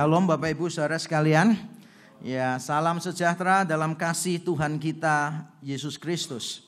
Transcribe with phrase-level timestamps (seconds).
[0.00, 1.60] Shalom Bapak Ibu Saudara sekalian.
[2.24, 6.64] Ya, salam sejahtera dalam kasih Tuhan kita Yesus Kristus.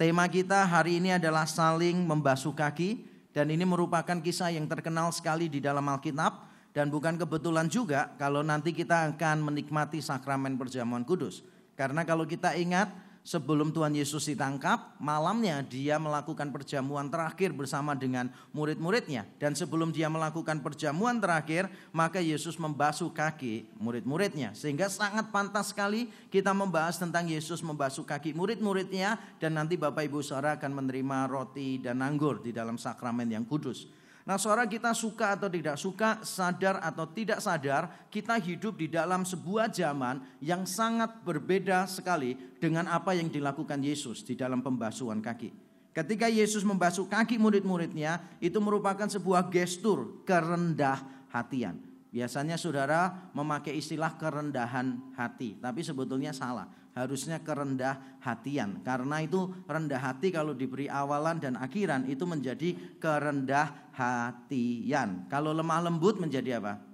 [0.00, 3.04] Tema kita hari ini adalah saling membasuh kaki
[3.36, 8.40] dan ini merupakan kisah yang terkenal sekali di dalam Alkitab dan bukan kebetulan juga kalau
[8.40, 11.44] nanti kita akan menikmati sakramen perjamuan kudus.
[11.76, 12.88] Karena kalau kita ingat
[13.26, 19.28] sebelum Tuhan Yesus ditangkap, malamnya dia melakukan perjamuan terakhir bersama dengan murid-muridnya.
[19.36, 24.56] Dan sebelum dia melakukan perjamuan terakhir, maka Yesus membasuh kaki murid-muridnya.
[24.56, 29.20] Sehingga sangat pantas sekali kita membahas tentang Yesus membasuh kaki murid-muridnya.
[29.36, 33.97] Dan nanti Bapak Ibu Saudara akan menerima roti dan anggur di dalam sakramen yang kudus.
[34.28, 39.24] Nah, suara kita suka atau tidak suka, sadar atau tidak sadar, kita hidup di dalam
[39.24, 45.48] sebuah zaman yang sangat berbeda sekali dengan apa yang dilakukan Yesus di dalam pembasuhan kaki.
[45.96, 51.00] Ketika Yesus membasuh kaki murid-muridnya, itu merupakan sebuah gestur kerendah
[51.32, 51.80] hatian.
[52.12, 56.68] Biasanya saudara memakai istilah kerendahan hati, tapi sebetulnya salah
[56.98, 58.82] harusnya kerendah hatian.
[58.82, 65.30] Karena itu rendah hati kalau diberi awalan dan akhiran itu menjadi kerendah hatian.
[65.30, 66.87] Kalau lemah lembut menjadi apa?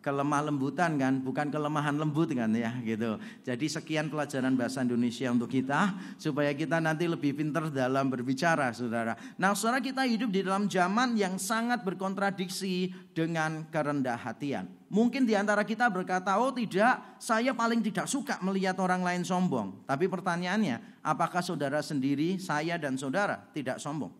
[0.00, 3.20] Kelemah lembutan kan, bukan kelemahan lembut kan ya gitu.
[3.44, 9.14] Jadi sekian pelajaran bahasa Indonesia untuk kita supaya kita nanti lebih pintar dalam berbicara, Saudara.
[9.36, 14.72] Nah, Saudara kita hidup di dalam zaman yang sangat berkontradiksi dengan kerendah hatian.
[14.90, 19.84] Mungkin di antara kita berkata, "Oh, tidak, saya paling tidak suka melihat orang lain sombong."
[19.86, 24.10] Tapi pertanyaannya, apakah Saudara sendiri, saya dan Saudara tidak sombong?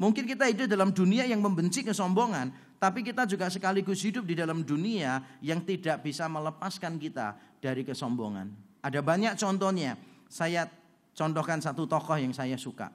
[0.00, 4.64] Mungkin kita hidup dalam dunia yang membenci kesombongan, tapi kita juga sekaligus hidup di dalam
[4.64, 8.48] dunia yang tidak bisa melepaskan kita dari kesombongan.
[8.80, 10.00] Ada banyak contohnya.
[10.32, 10.64] Saya
[11.12, 12.88] contohkan satu tokoh yang saya suka.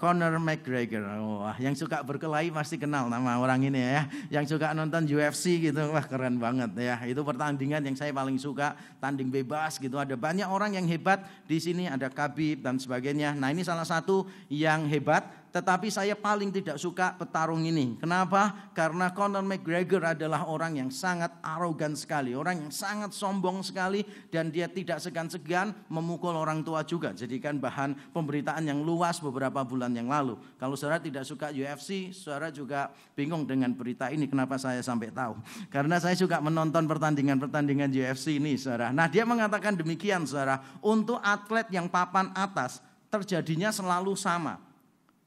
[0.00, 1.04] Conor McGregor.
[1.04, 4.08] Wah, yang suka berkelahi pasti kenal nama orang ini ya.
[4.40, 6.96] Yang suka nonton UFC gitu, wah keren banget ya.
[7.04, 10.00] Itu pertandingan yang saya paling suka, tanding bebas gitu.
[10.00, 13.36] Ada banyak orang yang hebat di sini, ada Khabib dan sebagainya.
[13.36, 17.98] Nah, ini salah satu yang hebat tetapi saya paling tidak suka petarung ini.
[17.98, 18.70] Kenapa?
[18.70, 24.54] Karena Conor McGregor adalah orang yang sangat arogan sekali, orang yang sangat sombong sekali dan
[24.54, 27.10] dia tidak segan-segan memukul orang tua juga.
[27.10, 30.38] Jadikan bahan pemberitaan yang luas beberapa bulan yang lalu.
[30.56, 35.34] Kalau saudara tidak suka UFC, saudara juga bingung dengan berita ini kenapa saya sampai tahu.
[35.66, 38.94] Karena saya juga menonton pertandingan-pertandingan UFC ini, saudara.
[38.94, 40.62] Nah, dia mengatakan demikian, saudara.
[40.78, 42.78] Untuk atlet yang papan atas
[43.10, 44.69] terjadinya selalu sama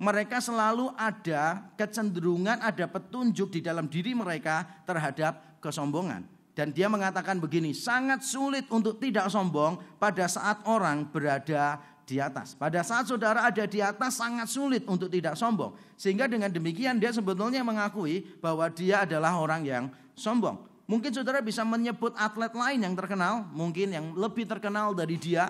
[0.03, 6.27] mereka selalu ada kecenderungan, ada petunjuk di dalam diri mereka terhadap kesombongan.
[6.53, 12.53] Dan dia mengatakan begini, sangat sulit untuk tidak sombong pada saat orang berada di atas.
[12.53, 15.73] Pada saat saudara ada di atas sangat sulit untuk tidak sombong.
[15.95, 20.61] Sehingga dengan demikian dia sebetulnya mengakui bahwa dia adalah orang yang sombong.
[20.83, 25.49] Mungkin saudara bisa menyebut atlet lain yang terkenal, mungkin yang lebih terkenal dari dia,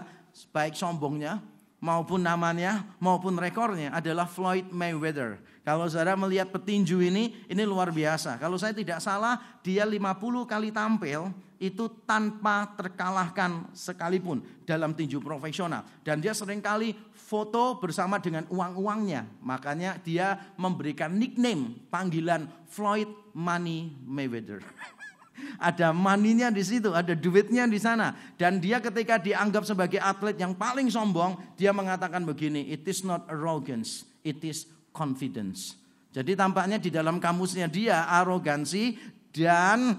[0.54, 1.42] baik sombongnya
[1.84, 5.44] maupun namanya maupun rekornya adalah Floyd Mayweather.
[5.68, 8.40] Kalau saudara melihat petinju ini, ini luar biasa.
[8.40, 10.00] Kalau saya tidak salah, dia 50
[10.48, 11.28] kali tampil
[11.60, 15.84] itu tanpa terkalahkan sekalipun dalam tinju profesional.
[16.04, 19.28] Dan dia sering kali foto bersama dengan uang-uangnya.
[19.44, 24.64] Makanya dia memberikan nickname, panggilan Floyd Money Mayweather.
[25.58, 28.14] Ada maninya di situ, ada duitnya di sana.
[28.38, 33.26] Dan dia ketika dianggap sebagai atlet yang paling sombong, dia mengatakan begini, it is not
[33.30, 35.78] arrogance, it is confidence.
[36.14, 38.98] Jadi tampaknya di dalam kamusnya dia arogansi
[39.34, 39.98] dan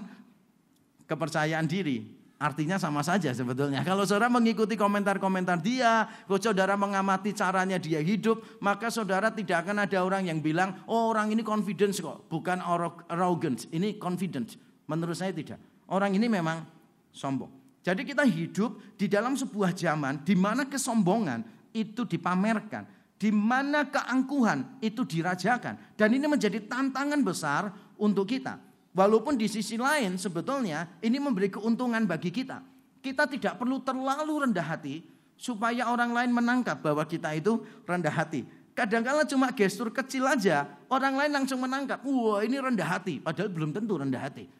[1.03, 2.15] kepercayaan diri.
[2.35, 3.79] Artinya sama saja sebetulnya.
[3.87, 9.87] Kalau saudara mengikuti komentar-komentar dia, kalau saudara mengamati caranya dia hidup, maka saudara tidak akan
[9.87, 12.59] ada orang yang bilang, oh orang ini confidence kok, bukan
[13.07, 14.59] arrogance, ini confidence.
[14.85, 15.57] Menurut saya tidak.
[15.89, 16.65] Orang ini memang
[17.13, 17.49] sombong.
[17.85, 24.81] Jadi kita hidup di dalam sebuah zaman di mana kesombongan itu dipamerkan, di mana keangkuhan
[24.81, 25.93] itu dirajakan.
[25.93, 27.69] Dan ini menjadi tantangan besar
[28.01, 28.57] untuk kita.
[28.95, 32.63] Walaupun di sisi lain sebetulnya ini memberi keuntungan bagi kita.
[33.05, 35.05] Kita tidak perlu terlalu rendah hati
[35.37, 38.47] supaya orang lain menangkap bahwa kita itu rendah hati.
[38.75, 43.71] Kadang-kala cuma gestur kecil aja, orang lain langsung menangkap, wah ini rendah hati, padahal belum
[43.71, 44.51] tentu rendah hati.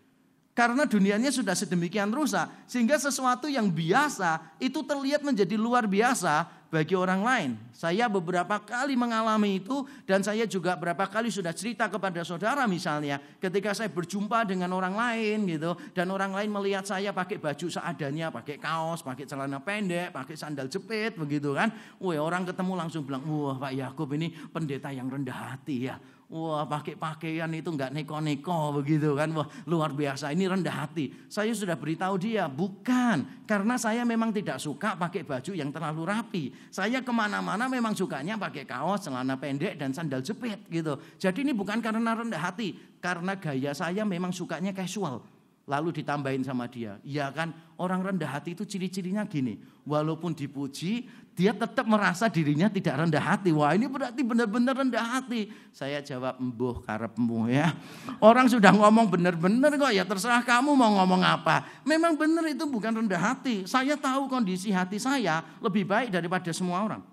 [0.56, 2.48] Karena dunianya sudah sedemikian rusak.
[2.64, 7.52] Sehingga sesuatu yang biasa itu terlihat menjadi luar biasa bagi orang lain.
[7.76, 13.20] Saya beberapa kali mengalami itu dan saya juga berapa kali sudah cerita kepada saudara misalnya
[13.40, 18.32] ketika saya berjumpa dengan orang lain gitu dan orang lain melihat saya pakai baju seadanya,
[18.32, 21.68] pakai kaos, pakai celana pendek, pakai sandal jepit begitu kan.
[22.00, 26.66] Wah, orang ketemu langsung bilang, "Wah, Pak Yakub ini pendeta yang rendah hati ya." Wah
[26.66, 29.30] pakai pakaian itu nggak neko-neko begitu kan.
[29.30, 31.14] Wah luar biasa ini rendah hati.
[31.30, 33.46] Saya sudah beritahu dia bukan.
[33.46, 36.44] Karena saya memang tidak suka pakai baju yang terlalu rapi.
[36.74, 40.98] Saya ke mana-mana memang sukanya pakai kaos, celana pendek dan sandal jepit gitu.
[41.22, 42.74] Jadi ini bukan karena rendah hati.
[42.98, 45.22] Karena gaya saya memang sukanya casual.
[45.66, 47.50] Lalu ditambahin sama dia, ya kan
[47.82, 49.58] orang rendah hati itu ciri-cirinya gini.
[49.82, 53.52] Walaupun dipuji, dia tetap merasa dirinya tidak rendah hati.
[53.52, 55.52] Wah ini berarti benar-benar rendah hati.
[55.76, 57.76] Saya jawab, embuh karepmu ya.
[58.24, 61.68] Orang sudah ngomong benar-benar kok ya terserah kamu mau ngomong apa.
[61.84, 63.68] Memang benar itu bukan rendah hati.
[63.68, 67.04] Saya tahu kondisi hati saya lebih baik daripada semua orang.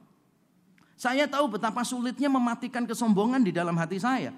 [0.94, 4.30] Saya tahu betapa sulitnya mematikan kesombongan di dalam hati saya.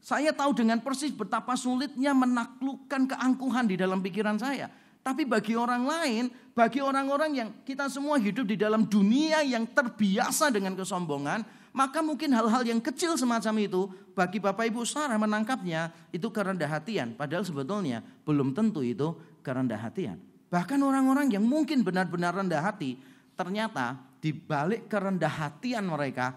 [0.00, 4.72] Saya tahu dengan persis betapa sulitnya menaklukkan keangkuhan di dalam pikiran saya.
[5.00, 10.52] Tapi bagi orang lain, bagi orang-orang yang kita semua hidup di dalam dunia yang terbiasa
[10.52, 11.40] dengan kesombongan,
[11.72, 17.16] maka mungkin hal-hal yang kecil semacam itu bagi Bapak Ibu Sarah menangkapnya itu kerendah hatian.
[17.16, 20.20] Padahal sebetulnya belum tentu itu kerendah hatian.
[20.50, 22.98] Bahkan orang-orang yang mungkin benar-benar rendah hati,
[23.38, 26.36] ternyata di balik kerendah hatian mereka,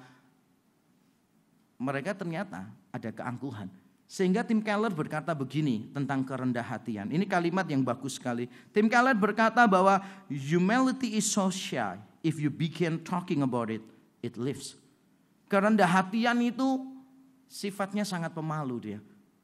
[1.81, 3.82] mereka ternyata ada keangkuhan.
[4.05, 7.09] Sehingga Tim Keller berkata begini tentang kerendah hatian.
[7.09, 8.45] Ini kalimat yang bagus sekali.
[8.69, 11.97] Tim Keller berkata bahwa humility is so shy.
[12.21, 13.83] If you begin talking about it,
[14.21, 14.77] it lives.
[15.51, 16.85] Kerendah hatian itu
[17.49, 18.99] sifatnya sangat pemalu dia.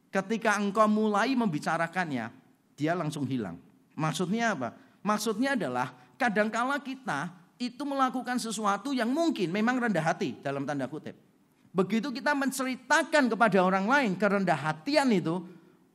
[0.09, 2.33] Ketika engkau mulai membicarakannya,
[2.73, 3.61] dia langsung hilang.
[3.94, 4.73] Maksudnya apa?
[5.06, 7.29] Maksudnya adalah kadangkala kita
[7.59, 11.28] itu melakukan sesuatu yang mungkin memang rendah hati dalam tanda kutip.
[11.69, 15.45] Begitu kita menceritakan kepada orang lain kerendah hatian itu,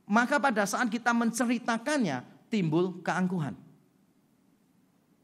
[0.07, 3.57] maka pada saat kita menceritakannya timbul keangkuhan.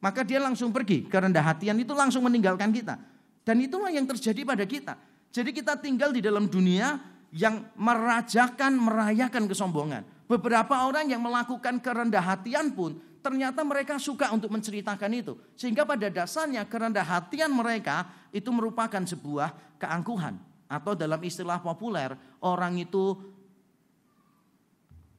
[0.02, 2.98] Maka dia langsung pergi, kerendah hatian itu langsung meninggalkan kita.
[3.46, 4.98] Dan itulah yang terjadi pada kita.
[5.32, 7.00] Jadi kita tinggal di dalam dunia
[7.32, 10.04] yang merajakan, merayakan kesombongan.
[10.28, 15.38] Beberapa orang yang melakukan kerendah hatian pun ternyata mereka suka untuk menceritakan itu.
[15.56, 20.38] Sehingga pada dasarnya kerendah hatian mereka itu merupakan sebuah keangkuhan.
[20.72, 23.18] Atau dalam istilah populer, orang itu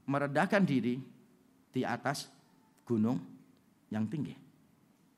[0.08, 0.96] meredahkan diri
[1.68, 2.30] di atas
[2.86, 3.20] gunung
[3.92, 4.32] yang tinggi.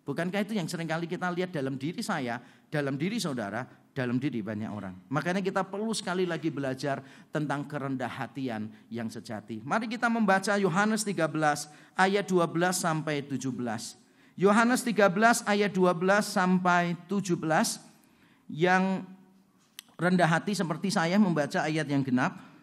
[0.04, 2.36] Bukankah itu yang sering kali kita lihat dalam diri saya,
[2.68, 3.64] dalam diri saudara,
[3.94, 4.92] dalam diri banyak orang.
[5.08, 7.00] Makanya kita perlu sekali lagi belajar
[7.32, 9.64] tentang kerendah hatian yang sejati.
[9.64, 11.24] Mari kita membaca Yohanes 13
[11.96, 13.48] ayat 12 sampai 17.
[14.34, 15.94] Yohanes 13 ayat 12
[16.26, 17.38] sampai 17
[18.50, 19.06] yang
[20.04, 22.54] rendah hati seperti saya membaca ayat yang genap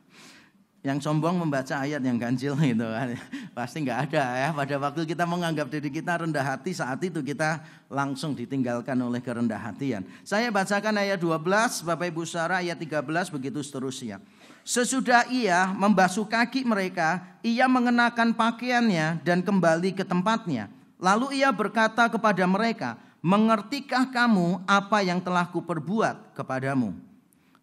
[0.82, 3.14] yang sombong membaca ayat yang ganjil gitu kan.
[3.54, 4.50] Pasti nggak ada ya.
[4.50, 9.62] Pada waktu kita menganggap diri kita rendah hati saat itu kita langsung ditinggalkan oleh kerendah
[9.62, 10.02] hatian.
[10.26, 14.18] Saya bacakan ayat 12, Bapak Ibu Sarah ayat 13 begitu seterusnya.
[14.62, 20.70] Sesudah ia membasuh kaki mereka, ia mengenakan pakaiannya dan kembali ke tempatnya.
[21.02, 22.94] Lalu ia berkata kepada mereka,
[23.26, 27.11] "Mengertikah kamu apa yang telah kuperbuat kepadamu?"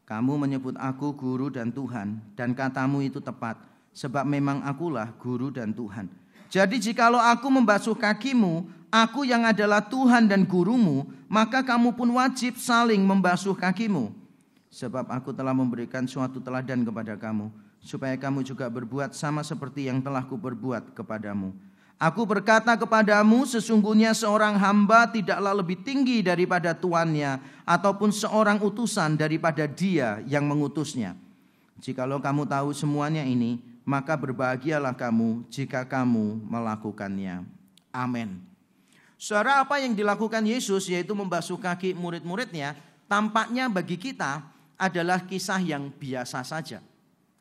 [0.08, 3.60] Kamu menyebut aku guru dan Tuhan, dan katamu itu tepat,
[3.92, 6.08] sebab memang akulah guru dan Tuhan.
[6.48, 12.56] Jadi jikalau aku membasuh kakimu, aku yang adalah Tuhan dan gurumu, maka kamu pun wajib
[12.56, 14.08] saling membasuh kakimu.
[14.72, 17.52] Sebab aku telah memberikan suatu teladan kepada kamu,
[17.84, 21.52] supaya kamu juga berbuat sama seperti yang telah kuperbuat kepadamu.
[21.98, 29.66] Aku berkata kepadamu, sesungguhnya seorang hamba tidaklah lebih tinggi daripada tuannya, ataupun seorang utusan daripada
[29.66, 31.18] dia yang mengutusnya.
[31.82, 37.42] Jikalau kamu tahu semuanya ini, maka berbahagialah kamu jika kamu melakukannya.
[37.90, 38.46] Amin.
[39.18, 42.78] Saudara apa yang dilakukan Yesus yaitu membasuh kaki murid-muridnya,
[43.10, 44.46] tampaknya bagi kita
[44.78, 46.78] adalah kisah yang biasa saja.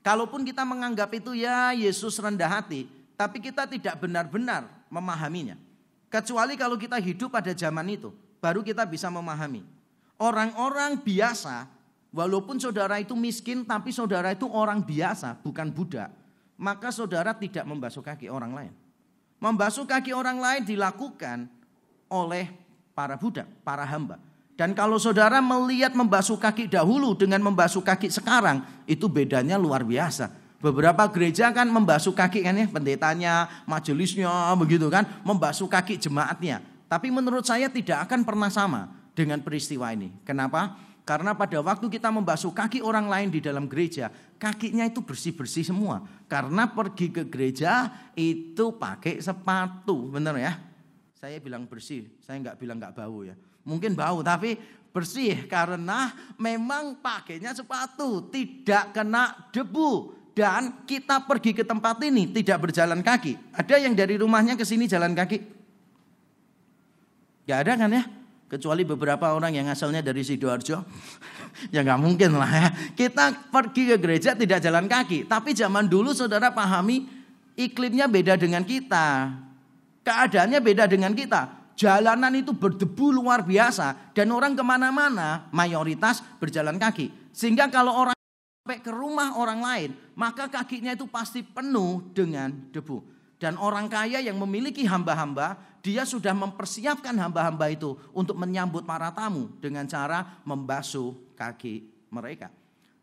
[0.01, 5.57] Kalaupun kita menganggap itu ya Yesus rendah hati, tapi kita tidak benar-benar memahaminya.
[6.07, 9.65] Kecuali kalau kita hidup pada zaman itu, baru kita bisa memahami.
[10.21, 11.67] Orang-orang biasa,
[12.13, 16.13] walaupun saudara itu miskin, tapi saudara itu orang biasa, bukan budak.
[16.55, 18.73] Maka saudara tidak membasuh kaki orang lain.
[19.37, 21.45] Membasuh kaki orang lain dilakukan
[22.09, 22.49] oleh
[22.93, 24.17] para budak, para hamba.
[24.57, 30.33] Dan kalau saudara melihat membasuh kaki dahulu dengan membasuh kaki sekarang, itu bedanya luar biasa.
[30.57, 33.33] Beberapa gereja kan membasuh kaki kan ya, pendetanya,
[33.69, 36.65] majelisnya begitu kan, membasuh kaki jemaatnya.
[36.89, 38.97] Tapi menurut saya tidak akan pernah sama.
[39.17, 40.13] dengan peristiwa ini.
[40.21, 40.77] Kenapa?
[41.01, 46.05] Karena pada waktu kita membasuh kaki orang lain di dalam gereja, kakinya itu bersih-bersih semua.
[46.29, 50.53] Karena pergi ke gereja itu pakai sepatu, benar ya?
[51.17, 53.33] Saya bilang bersih, saya nggak bilang nggak bau ya.
[53.65, 54.53] Mungkin bau, tapi
[54.93, 60.13] bersih karena memang pakainya sepatu, tidak kena debu.
[60.37, 63.57] Dan kita pergi ke tempat ini tidak berjalan kaki.
[63.57, 65.41] Ada yang dari rumahnya ke sini jalan kaki?
[67.49, 68.05] Gak ada kan ya?
[68.45, 70.85] Kecuali beberapa orang yang asalnya dari Sidoarjo.
[71.73, 72.69] ya nggak mungkin lah ya.
[72.93, 75.25] Kita pergi ke gereja tidak jalan kaki.
[75.25, 77.09] Tapi zaman dulu saudara pahami
[77.57, 79.33] iklimnya beda dengan kita.
[80.05, 81.73] Keadaannya beda dengan kita.
[81.73, 84.13] Jalanan itu berdebu luar biasa.
[84.13, 87.33] Dan orang ke mana-mana mayoritas berjalan kaki.
[87.33, 88.15] Sehingga kalau orang
[88.63, 89.91] sampai ke rumah orang lain.
[90.17, 93.05] Maka kakinya itu pasti penuh dengan debu.
[93.37, 99.53] Dan orang kaya yang memiliki hamba-hamba dia sudah mempersiapkan hamba-hamba itu untuk menyambut para tamu
[99.61, 102.49] dengan cara membasuh kaki mereka.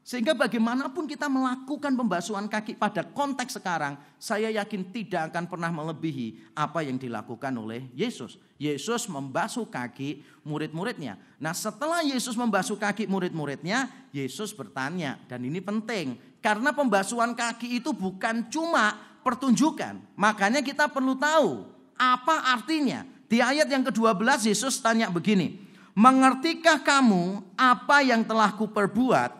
[0.04, 6.52] Sehingga bagaimanapun kita melakukan pembasuhan kaki pada konteks sekarang, saya yakin tidak akan pernah melebihi
[6.52, 8.36] apa yang dilakukan oleh Yesus.
[8.60, 11.16] Yesus membasuh kaki murid-muridnya.
[11.40, 17.96] Nah setelah Yesus membasuh kaki murid-muridnya, Yesus bertanya, dan ini penting, karena pembasuhan kaki itu
[17.96, 19.96] bukan cuma pertunjukan.
[20.12, 21.64] Makanya kita perlu tahu
[21.96, 23.08] apa artinya?
[23.24, 25.56] Di ayat yang ke-12 Yesus tanya begini,
[25.96, 29.32] "Mengertikah kamu apa yang telah kuperbuat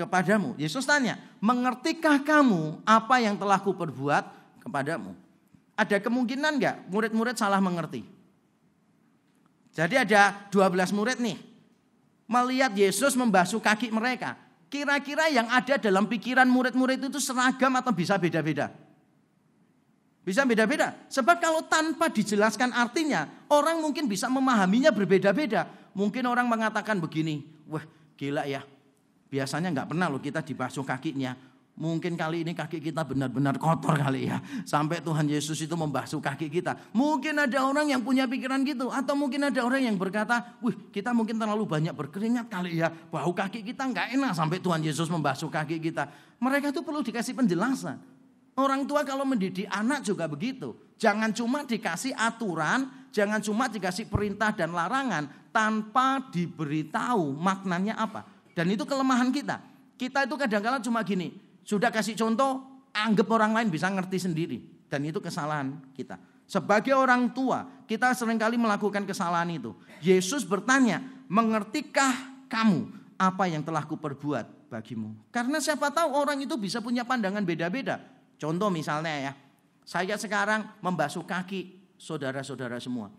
[0.00, 4.24] kepadamu?" Yesus tanya, "Mengertikah kamu apa yang telah kuperbuat
[4.64, 5.12] kepadamu?"
[5.76, 8.00] Ada kemungkinan enggak murid-murid salah mengerti?
[9.76, 11.36] Jadi ada 12 murid nih.
[12.24, 14.45] Melihat Yesus membasuh kaki mereka.
[14.66, 18.74] Kira-kira yang ada dalam pikiran murid-murid itu seragam atau bisa beda-beda?
[20.26, 21.06] Bisa beda-beda.
[21.06, 25.70] Sebab kalau tanpa dijelaskan artinya, orang mungkin bisa memahaminya berbeda-beda.
[25.94, 27.86] Mungkin orang mengatakan begini, wah
[28.18, 28.66] gila ya.
[29.30, 31.38] Biasanya nggak pernah loh kita dibasuh kakinya.
[31.76, 34.40] Mungkin kali ini kaki kita benar-benar kotor kali ya.
[34.64, 36.72] Sampai Tuhan Yesus itu membasuh kaki kita.
[36.96, 38.88] Mungkin ada orang yang punya pikiran gitu.
[38.88, 42.88] Atau mungkin ada orang yang berkata, wih kita mungkin terlalu banyak berkeringat kali ya.
[42.88, 46.08] Bau kaki kita nggak enak sampai Tuhan Yesus membasuh kaki kita.
[46.40, 48.00] Mereka itu perlu dikasih penjelasan.
[48.56, 50.72] Orang tua kalau mendidik anak juga begitu.
[50.96, 58.24] Jangan cuma dikasih aturan, jangan cuma dikasih perintah dan larangan tanpa diberitahu maknanya apa.
[58.56, 59.60] Dan itu kelemahan kita.
[60.00, 61.36] Kita itu kadang-kadang cuma gini,
[61.66, 62.62] sudah kasih contoh,
[62.94, 64.58] anggap orang lain bisa ngerti sendiri.
[64.86, 66.14] Dan itu kesalahan kita.
[66.46, 69.74] Sebagai orang tua, kita sering kali melakukan kesalahan itu.
[69.98, 72.86] Yesus bertanya, mengertikah kamu
[73.18, 75.10] apa yang telah kuperbuat bagimu?
[75.34, 77.98] Karena siapa tahu orang itu bisa punya pandangan beda-beda.
[78.38, 79.32] Contoh misalnya ya,
[79.82, 83.10] saya sekarang membasuh kaki saudara-saudara semua.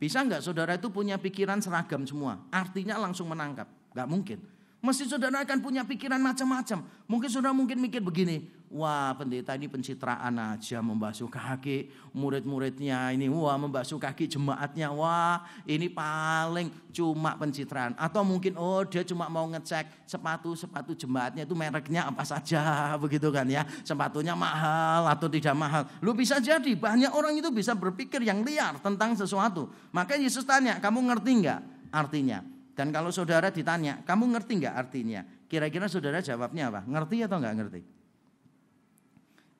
[0.00, 2.40] Bisa nggak saudara itu punya pikiran seragam semua?
[2.48, 3.68] Artinya langsung menangkap.
[3.92, 4.38] Nggak mungkin.
[4.82, 6.82] Mesti saudara akan punya pikiran macam-macam.
[7.06, 13.54] Mungkin saudara mungkin mikir begini, wah pendeta ini pencitraan aja membasuh kaki murid-muridnya ini, wah
[13.54, 17.94] membasuh kaki jemaatnya, wah ini paling cuma pencitraan.
[17.94, 22.58] Atau mungkin oh dia cuma mau ngecek sepatu-sepatu jemaatnya itu mereknya apa saja
[23.06, 23.62] begitu kan ya.
[23.86, 25.86] Sepatunya mahal atau tidak mahal.
[26.02, 29.70] Lu bisa jadi banyak orang itu bisa berpikir yang liar tentang sesuatu.
[29.94, 31.60] Maka Yesus tanya, kamu ngerti nggak
[31.94, 32.61] artinya?
[32.72, 35.20] Dan kalau saudara ditanya, kamu ngerti nggak artinya?
[35.44, 36.80] Kira-kira saudara jawabnya apa?
[36.88, 37.80] Ngerti atau nggak ngerti?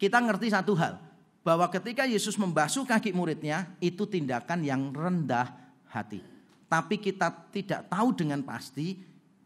[0.00, 0.97] Kita ngerti satu hal,
[1.45, 5.52] bahwa ketika Yesus membasuh kaki muridnya, itu tindakan yang rendah
[5.92, 6.25] hati.
[6.66, 8.97] Tapi kita tidak tahu dengan pasti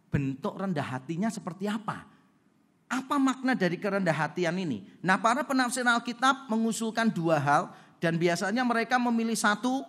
[0.07, 2.07] bentuk rendah hatinya seperti apa.
[2.87, 4.87] Apa makna dari kerendah hatian ini?
[5.03, 9.83] Nah para penafsir Alkitab mengusulkan dua hal dan biasanya mereka memilih satu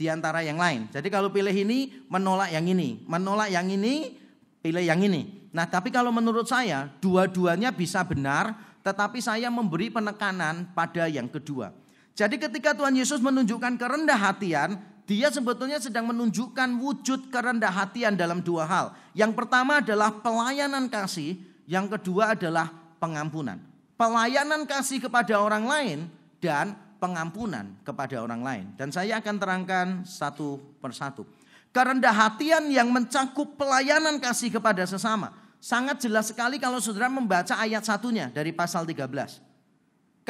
[0.00, 0.88] di antara yang lain.
[0.88, 4.16] Jadi kalau pilih ini menolak yang ini, menolak yang ini
[4.64, 5.52] pilih yang ini.
[5.52, 11.76] Nah, tapi kalau menurut saya dua-duanya bisa benar, tetapi saya memberi penekanan pada yang kedua.
[12.16, 18.40] Jadi ketika Tuhan Yesus menunjukkan kerendah hatian, dia sebetulnya sedang menunjukkan wujud kerendah hatian dalam
[18.40, 18.86] dua hal.
[19.12, 21.36] Yang pertama adalah pelayanan kasih,
[21.68, 23.60] yang kedua adalah pengampunan.
[24.00, 25.98] Pelayanan kasih kepada orang lain
[26.40, 28.66] dan pengampunan kepada orang lain.
[28.76, 31.24] Dan saya akan terangkan satu persatu.
[31.72, 35.32] Kerendah hatian yang mencakup pelayanan kasih kepada sesama.
[35.56, 39.49] Sangat jelas sekali kalau saudara membaca ayat satunya dari pasal 13.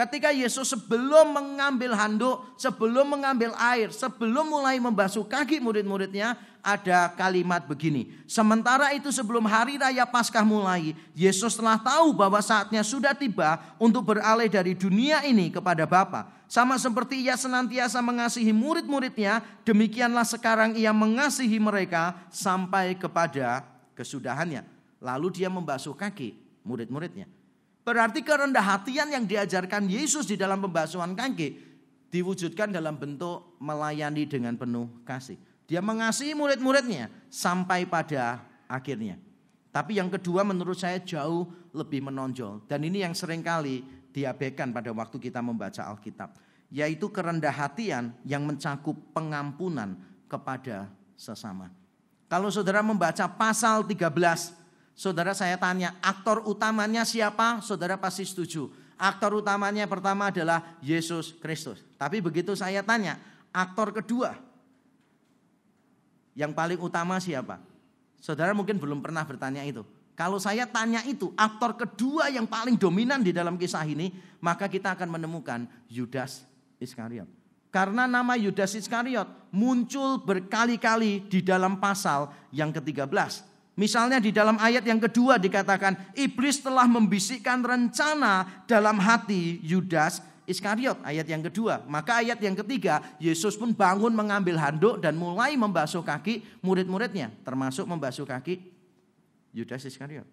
[0.01, 7.69] Ketika Yesus sebelum mengambil handuk, sebelum mengambil air, sebelum mulai membasuh kaki murid-muridnya, ada kalimat
[7.69, 8.09] begini.
[8.25, 14.17] Sementara itu sebelum hari raya Paskah mulai, Yesus telah tahu bahwa saatnya sudah tiba untuk
[14.17, 16.33] beralih dari dunia ini kepada Bapa.
[16.49, 24.65] Sama seperti ia senantiasa mengasihi murid-muridnya, demikianlah sekarang ia mengasihi mereka sampai kepada kesudahannya.
[24.97, 27.29] Lalu dia membasuh kaki murid-muridnya.
[27.81, 31.71] Berarti kerendah hatian yang diajarkan Yesus di dalam pembasuhan kaki
[32.13, 35.39] diwujudkan dalam bentuk melayani dengan penuh kasih.
[35.71, 39.17] Dia mengasihi murid-muridnya sampai pada akhirnya.
[39.71, 42.67] Tapi yang kedua menurut saya jauh lebih menonjol.
[42.67, 46.35] Dan ini yang sering kali diabaikan pada waktu kita membaca Alkitab.
[46.75, 49.95] Yaitu kerendah hatian yang mencakup pengampunan
[50.27, 51.71] kepada sesama.
[52.27, 54.11] Kalau saudara membaca pasal 13
[55.01, 57.65] Saudara saya tanya, aktor utamanya siapa?
[57.65, 58.69] Saudara pasti setuju.
[59.01, 61.81] Aktor utamanya pertama adalah Yesus Kristus.
[61.97, 63.17] Tapi begitu saya tanya,
[63.49, 64.37] aktor kedua
[66.37, 67.65] yang paling utama siapa?
[68.21, 69.89] Saudara mungkin belum pernah bertanya itu.
[70.13, 74.13] Kalau saya tanya itu, aktor kedua yang paling dominan di dalam kisah ini,
[74.45, 76.45] maka kita akan menemukan Yudas
[76.77, 77.41] Iskariot.
[77.73, 83.49] Karena nama Yudas Iskariot muncul berkali-kali di dalam pasal yang ke-13.
[83.81, 91.01] Misalnya di dalam ayat yang kedua dikatakan iblis telah membisikkan rencana dalam hati Yudas Iskariot
[91.01, 91.81] ayat yang kedua.
[91.89, 97.89] Maka ayat yang ketiga Yesus pun bangun mengambil handuk dan mulai membasuh kaki murid-muridnya termasuk
[97.89, 98.61] membasuh kaki
[99.57, 100.29] Yudas Iskariot.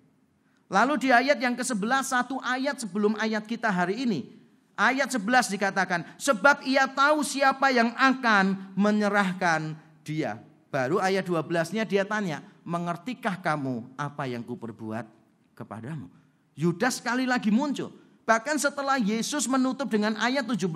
[0.67, 4.27] Lalu di ayat yang ke-11 satu ayat sebelum ayat kita hari ini
[4.75, 10.35] ayat 11 dikatakan sebab ia tahu siapa yang akan menyerahkan dia.
[10.67, 15.07] Baru ayat 12-nya dia tanya, mengertikah kamu apa yang kuperbuat
[15.55, 16.11] kepadamu?
[16.51, 17.95] Yudas sekali lagi muncul.
[18.27, 20.67] Bahkan setelah Yesus menutup dengan ayat 17,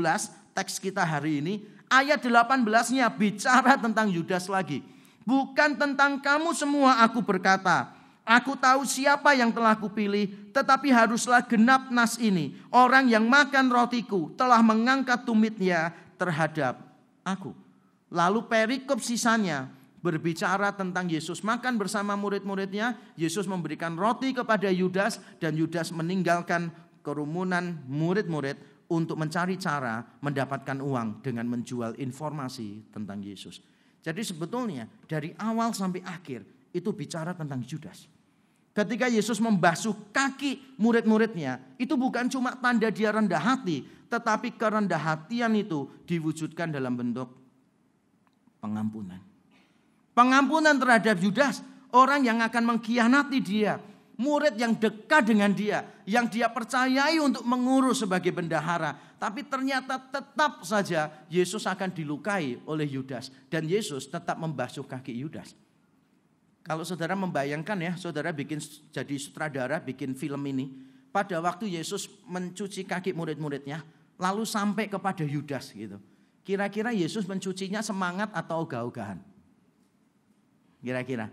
[0.55, 4.79] teks kita hari ini, ayat 18-nya bicara tentang Yudas lagi.
[5.27, 11.89] Bukan tentang kamu semua aku berkata, Aku tahu siapa yang telah kupilih, tetapi haruslah genap
[11.91, 12.55] nas ini.
[12.69, 16.79] Orang yang makan rotiku telah mengangkat tumitnya terhadap
[17.25, 17.51] aku.
[18.13, 19.67] Lalu perikop sisanya,
[20.01, 26.73] berbicara tentang Yesus makan bersama murid-muridnya, Yesus memberikan roti kepada Yudas dan Yudas meninggalkan
[27.05, 28.57] kerumunan murid-murid
[28.91, 33.63] untuk mencari cara mendapatkan uang dengan menjual informasi tentang Yesus.
[34.01, 36.43] Jadi sebetulnya dari awal sampai akhir
[36.73, 38.09] itu bicara tentang Yudas.
[38.71, 45.55] Ketika Yesus membasuh kaki murid-muridnya, itu bukan cuma tanda dia rendah hati, tetapi kerendah hatian
[45.59, 47.27] itu diwujudkan dalam bentuk
[48.63, 49.30] pengampunan.
[50.11, 51.63] Pengampunan terhadap Yudas,
[51.95, 53.79] orang yang akan mengkhianati dia,
[54.19, 60.61] murid yang dekat dengan dia, yang dia percayai untuk mengurus sebagai bendahara, tapi ternyata tetap
[60.67, 65.55] saja Yesus akan dilukai oleh Yudas dan Yesus tetap membasuh kaki Yudas.
[66.61, 68.61] Kalau saudara membayangkan ya, saudara bikin
[68.93, 70.69] jadi sutradara, bikin film ini,
[71.09, 73.81] pada waktu Yesus mencuci kaki murid-muridnya,
[74.21, 75.97] lalu sampai kepada Yudas gitu.
[76.45, 79.30] Kira-kira Yesus mencucinya semangat atau ogah-ogahan?
[80.81, 81.29] Kira-kira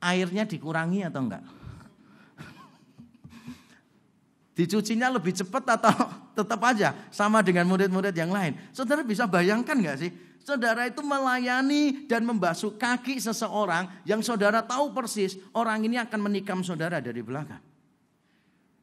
[0.00, 1.44] airnya dikurangi atau enggak?
[4.58, 5.92] Dicucinya lebih cepat atau
[6.40, 8.56] tetap aja sama dengan murid-murid yang lain?
[8.72, 10.08] Saudara bisa bayangkan enggak sih?
[10.40, 16.64] Saudara itu melayani dan membasuh kaki seseorang yang saudara tahu persis orang ini akan menikam
[16.64, 17.60] saudara dari belakang.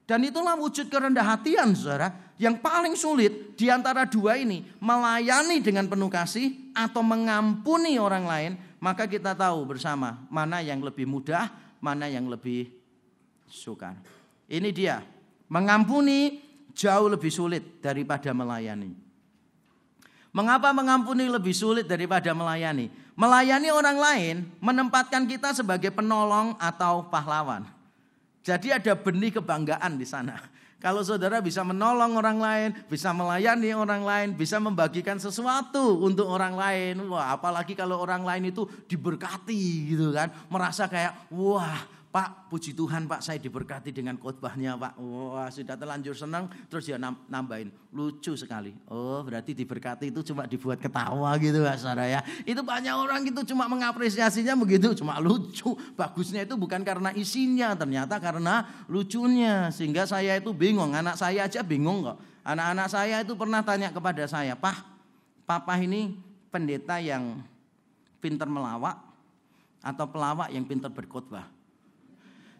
[0.05, 2.13] Dan itulah wujud kerendah hatian saudara.
[2.37, 4.61] Yang paling sulit di antara dua ini.
[4.77, 11.07] Melayani dengan penuh kasih atau mengampuni orang lain maka kita tahu bersama mana yang lebih
[11.07, 12.69] mudah, mana yang lebih
[13.47, 13.97] sukar.
[14.45, 15.01] Ini dia,
[15.49, 16.43] mengampuni
[16.75, 18.93] jauh lebih sulit daripada melayani.
[20.35, 22.91] Mengapa mengampuni lebih sulit daripada melayani?
[23.15, 27.63] Melayani orang lain menempatkan kita sebagai penolong atau pahlawan.
[28.43, 30.35] Jadi ada benih kebanggaan di sana.
[30.85, 36.53] Kalau saudara bisa menolong orang lain, bisa melayani orang lain, bisa membagikan sesuatu untuk orang
[36.53, 37.09] lain.
[37.09, 40.29] Wah, apalagi kalau orang lain itu diberkati gitu kan.
[40.45, 41.73] Merasa kayak, wah
[42.15, 44.95] Pak, puji Tuhan Pak, saya diberkati dengan khotbahnya Pak.
[45.03, 47.67] Wah, sudah terlanjur senang, terus dia nambahin.
[47.91, 48.71] Lucu sekali.
[48.87, 52.23] Oh, berarti diberkati itu cuma dibuat ketawa gitu Pak saudara ya.
[52.47, 55.75] Itu banyak orang itu cuma mengapresiasinya begitu, cuma lucu.
[55.99, 59.67] Bagusnya itu bukan karena isinya, ternyata karena lucunya.
[59.75, 62.15] Sehingga saya itu bingung, anak saya aja bingung kok.
[62.47, 64.87] Anak-anak saya itu pernah tanya kepada saya, Pak,
[65.43, 66.15] Papa ini
[66.47, 67.43] pendeta yang
[68.23, 69.03] pinter melawak
[69.83, 71.54] atau pelawak yang pinter berkhotbah?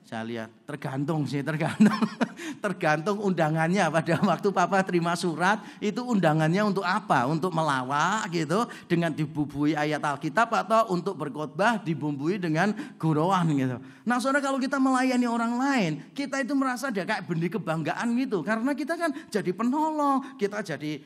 [0.06, 1.98] Saya lihat tergantung sih, tergantung.
[2.66, 7.26] tergantung undangannya pada waktu papa terima surat itu undangannya untuk apa?
[7.26, 12.70] Untuk melawak gitu dengan dibubui ayat Alkitab atau untuk berkhotbah dibumbui dengan
[13.02, 13.82] gurauan gitu.
[14.06, 18.46] Nah, Saudara kalau kita melayani orang lain, kita itu merasa dia kayak benih kebanggaan gitu
[18.46, 21.02] karena kita kan jadi penolong, kita jadi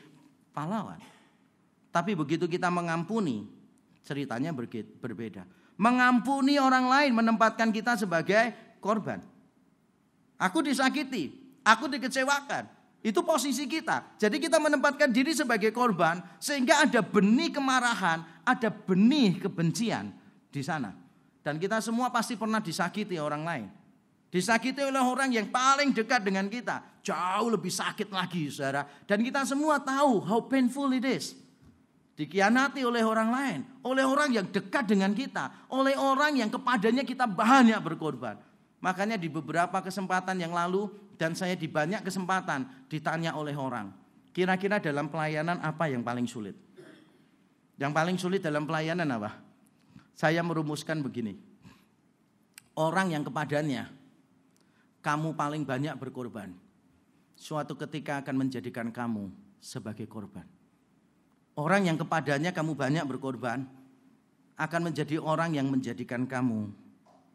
[0.52, 1.00] pahlawan.
[1.88, 3.48] Tapi begitu kita mengampuni,
[4.04, 5.48] ceritanya berbeda.
[5.80, 9.22] Mengampuni orang lain menempatkan kita sebagai korban.
[10.40, 12.80] Aku disakiti, aku dikecewakan.
[13.00, 14.16] Itu posisi kita.
[14.20, 20.12] Jadi kita menempatkan diri sebagai korban sehingga ada benih kemarahan, ada benih kebencian
[20.52, 20.92] di sana.
[21.40, 23.66] Dan kita semua pasti pernah disakiti orang lain.
[24.28, 27.00] Disakiti oleh orang yang paling dekat dengan kita.
[27.00, 28.84] Jauh lebih sakit lagi saudara.
[29.08, 31.32] Dan kita semua tahu how painful it is.
[32.14, 33.60] Dikianati oleh orang lain.
[33.80, 35.72] Oleh orang yang dekat dengan kita.
[35.72, 38.36] Oleh orang yang kepadanya kita banyak berkorban.
[38.80, 40.88] Makanya di beberapa kesempatan yang lalu
[41.20, 43.92] dan saya di banyak kesempatan ditanya oleh orang,
[44.32, 46.56] kira-kira dalam pelayanan apa yang paling sulit?
[47.76, 49.36] Yang paling sulit dalam pelayanan apa?
[50.16, 51.36] Saya merumuskan begini.
[52.72, 53.92] Orang yang kepadanya
[55.04, 56.52] kamu paling banyak berkorban,
[57.36, 59.28] suatu ketika akan menjadikan kamu
[59.60, 60.44] sebagai korban.
[61.52, 63.68] Orang yang kepadanya kamu banyak berkorban
[64.56, 66.72] akan menjadi orang yang menjadikan kamu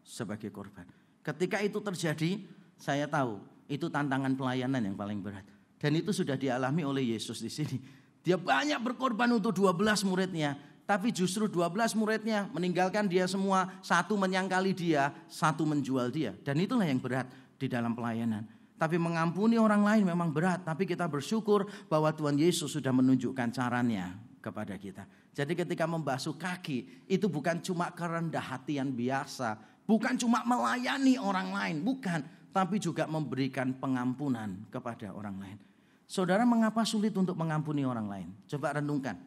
[0.01, 1.04] sebagai korban.
[1.25, 2.45] Ketika itu terjadi,
[2.77, 5.41] saya tahu itu tantangan pelayanan yang paling berat.
[5.81, 7.81] Dan itu sudah dialami oleh Yesus di sini.
[8.21, 10.53] Dia banyak berkorban untuk 12 muridnya.
[10.85, 13.73] Tapi justru 12 muridnya meninggalkan dia semua.
[13.81, 16.37] Satu menyangkali dia, satu menjual dia.
[16.45, 17.25] Dan itulah yang berat
[17.57, 18.45] di dalam pelayanan.
[18.77, 20.61] Tapi mengampuni orang lain memang berat.
[20.61, 24.13] Tapi kita bersyukur bahwa Tuhan Yesus sudah menunjukkan caranya
[24.45, 25.09] kepada kita.
[25.33, 31.77] Jadi ketika membasuh kaki itu bukan cuma kerendah hatian biasa, Bukan cuma melayani orang lain,
[31.85, 32.25] bukan.
[32.49, 35.57] Tapi juga memberikan pengampunan kepada orang lain.
[36.05, 38.27] Saudara mengapa sulit untuk mengampuni orang lain?
[38.49, 39.17] Coba renungkan.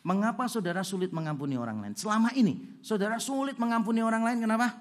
[0.00, 1.94] Mengapa saudara sulit mengampuni orang lain?
[1.94, 4.72] Selama ini saudara sulit mengampuni orang lain kenapa?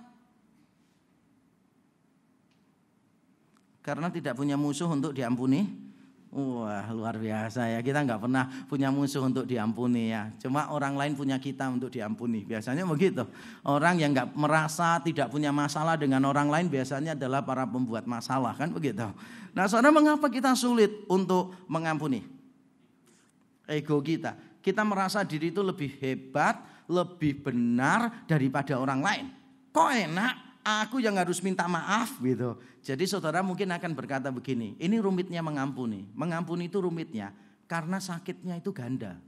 [3.84, 5.88] Karena tidak punya musuh untuk diampuni
[6.30, 7.80] Wah luar biasa ya.
[7.82, 10.30] Kita nggak pernah punya musuh untuk diampuni ya.
[10.38, 12.46] Cuma orang lain punya kita untuk diampuni.
[12.46, 13.26] Biasanya begitu.
[13.65, 18.54] Orang yang nggak merasa tidak punya masalah dengan orang lain Biasanya adalah para pembuat masalah
[18.54, 19.10] kan begitu?
[19.58, 22.22] Nah saudara mengapa kita sulit untuk mengampuni?
[23.65, 24.38] Ego kita.
[24.62, 29.26] Kita merasa diri itu lebih hebat Lebih benar daripada orang lain.
[29.74, 34.98] Kok enak aku yang harus minta maaf gitu jadi saudara mungkin akan berkata begini, ini
[35.04, 36.08] rumitnya mengampuni.
[36.15, 37.36] Mengampuni itu rumitnya
[37.67, 39.19] karena sakitnya itu ganda.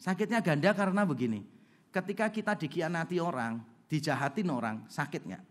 [0.00, 1.44] Sakitnya ganda karena begini,
[1.92, 3.60] ketika kita dikianati orang,
[3.92, 5.44] dijahatin orang, sakit nggak?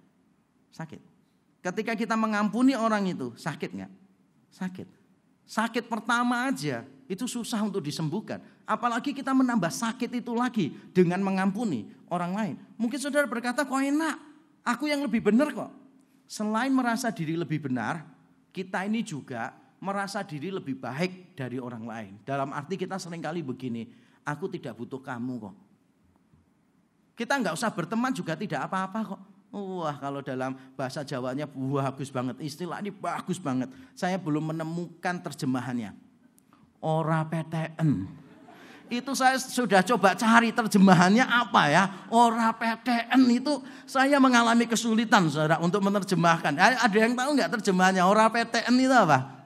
[0.73, 1.01] Sakit.
[1.61, 3.91] Ketika kita mengampuni orang itu, sakit nggak?
[4.49, 4.87] Sakit.
[5.45, 8.41] Sakit pertama aja itu susah untuk disembuhkan.
[8.65, 12.55] Apalagi kita menambah sakit itu lagi dengan mengampuni orang lain.
[12.81, 14.28] Mungkin saudara berkata, kok enak,
[14.69, 15.73] aku yang lebih benar kok.
[16.29, 18.05] Selain merasa diri lebih benar,
[18.53, 19.49] kita ini juga
[19.81, 22.13] merasa diri lebih baik dari orang lain.
[22.21, 23.89] Dalam arti kita sering kali begini,
[24.21, 25.55] aku tidak butuh kamu kok.
[27.17, 29.21] Kita nggak usah berteman juga tidak apa-apa kok.
[29.49, 33.73] Wah kalau dalam bahasa Jawanya bagus banget, istilah ini bagus banget.
[33.97, 35.97] Saya belum menemukan terjemahannya.
[36.85, 38.05] Ora PTN
[38.89, 41.83] itu saya sudah coba cari terjemahannya apa ya.
[42.09, 46.57] Ora PTN itu saya mengalami kesulitan saudara untuk menerjemahkan.
[46.57, 49.45] Ada yang tahu nggak terjemahannya ora PTN itu apa?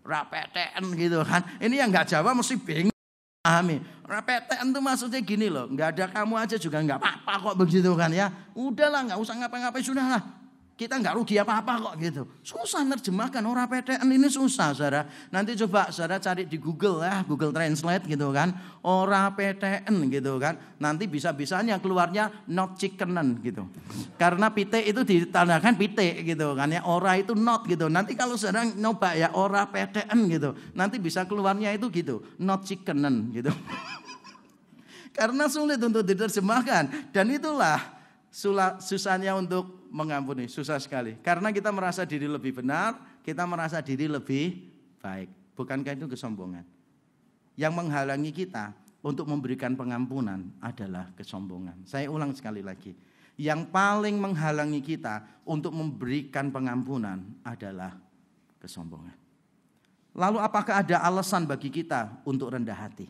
[0.00, 1.44] Ora PTN gitu kan.
[1.60, 2.96] Ini yang nggak Jawa mesti bingung.
[3.44, 3.84] Pahami.
[4.10, 5.68] PTN itu maksudnya gini loh.
[5.70, 8.32] nggak ada kamu aja juga nggak apa-apa kok begitu kan ya.
[8.56, 10.39] Udahlah nggak usah ngapa-ngapain sudah lah
[10.80, 12.22] kita nggak rugi apa-apa kok gitu.
[12.40, 15.04] Susah nerjemahkan orang PTN ini susah saudara.
[15.28, 18.56] Nanti coba saudara cari di Google ya, Google Translate gitu kan.
[18.80, 20.56] Ora PTN gitu kan.
[20.80, 23.68] Nanti bisa-bisanya keluarnya not chickenen gitu.
[24.16, 26.80] Karena pite itu ditandakan pite gitu kan ya.
[26.88, 27.92] Ora itu not gitu.
[27.92, 30.56] Nanti kalau saudara nyoba ya ora PTN gitu.
[30.72, 32.24] Nanti bisa keluarnya itu gitu.
[32.40, 33.52] Not chickenen gitu.
[35.18, 37.12] Karena sulit untuk diterjemahkan.
[37.12, 38.00] Dan itulah
[38.80, 41.18] susahnya untuk mengampuni, susah sekali.
[41.20, 44.70] Karena kita merasa diri lebih benar, kita merasa diri lebih
[45.02, 45.58] baik.
[45.58, 46.64] Bukankah itu kesombongan?
[47.58, 48.72] Yang menghalangi kita
[49.04, 51.84] untuk memberikan pengampunan adalah kesombongan.
[51.84, 52.96] Saya ulang sekali lagi.
[53.40, 57.96] Yang paling menghalangi kita untuk memberikan pengampunan adalah
[58.60, 59.16] kesombongan.
[60.12, 63.08] Lalu apakah ada alasan bagi kita untuk rendah hati?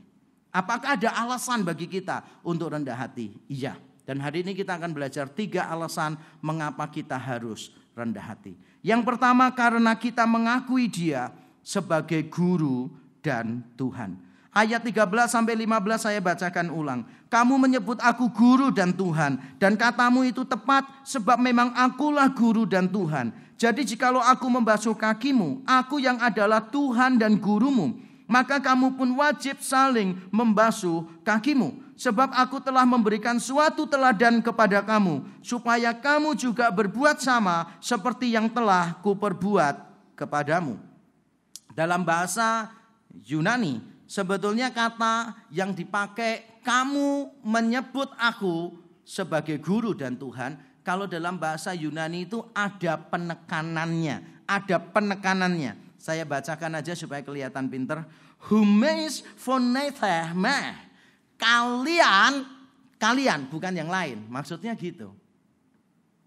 [0.50, 3.34] Apakah ada alasan bagi kita untuk rendah hati?
[3.46, 3.78] Iya,
[4.10, 8.58] Dan hari ini kita akan belajar tiga alasan mengapa kita harus rendah hati.
[8.82, 11.30] Yang pertama karena kita mengakui dia
[11.62, 12.90] sebagai guru
[13.22, 14.18] dan Tuhan.
[14.50, 17.06] Ayat 13 sampai 15 saya bacakan ulang.
[17.30, 22.90] Kamu menyebut aku guru dan Tuhan dan katamu itu tepat sebab memang akulah guru dan
[22.90, 23.30] Tuhan.
[23.54, 27.94] Jadi jikalau aku membasuh kakimu, aku yang adalah Tuhan dan gurumu,
[28.30, 31.90] maka kamu pun wajib saling membasuh kakimu.
[31.98, 38.48] Sebab aku telah memberikan suatu teladan kepada kamu, supaya kamu juga berbuat sama seperti yang
[38.48, 39.74] telah kuperbuat
[40.16, 40.80] kepadamu.
[41.76, 42.72] Dalam bahasa
[43.12, 51.76] Yunani, sebetulnya kata yang dipakai kamu menyebut aku sebagai guru dan Tuhan, kalau dalam bahasa
[51.76, 55.89] Yunani itu ada penekanannya, ada penekanannya.
[56.00, 58.00] Saya bacakan aja supaya kelihatan pinter.
[58.48, 60.72] Humes phonethemeh
[61.36, 62.44] Kalian,
[63.00, 64.24] kalian bukan yang lain.
[64.28, 65.12] Maksudnya gitu.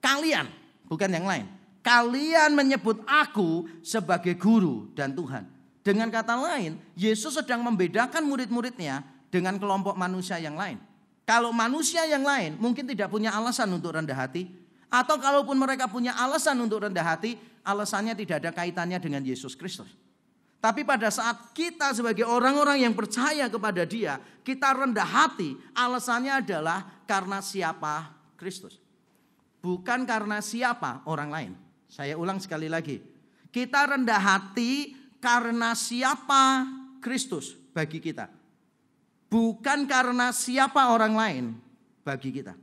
[0.01, 0.49] Kalian,
[0.89, 1.45] bukan yang lain.
[1.85, 5.45] Kalian menyebut aku sebagai guru dan Tuhan.
[5.85, 10.81] Dengan kata lain, Yesus sedang membedakan murid-muridnya dengan kelompok manusia yang lain.
[11.23, 14.49] Kalau manusia yang lain mungkin tidak punya alasan untuk rendah hati,
[14.93, 17.33] atau kalaupun mereka punya alasan untuk rendah hati,
[17.65, 19.89] alasannya tidak ada kaitannya dengan Yesus Kristus.
[20.61, 27.03] Tapi pada saat kita sebagai orang-orang yang percaya kepada Dia, kita rendah hati, alasannya adalah
[27.09, 28.77] karena siapa Kristus.
[29.59, 31.51] Bukan karena siapa orang lain.
[31.89, 33.01] Saya ulang sekali lagi.
[33.49, 36.63] Kita rendah hati karena siapa
[37.03, 38.29] Kristus bagi kita.
[39.27, 41.45] Bukan karena siapa orang lain
[42.07, 42.62] bagi kita.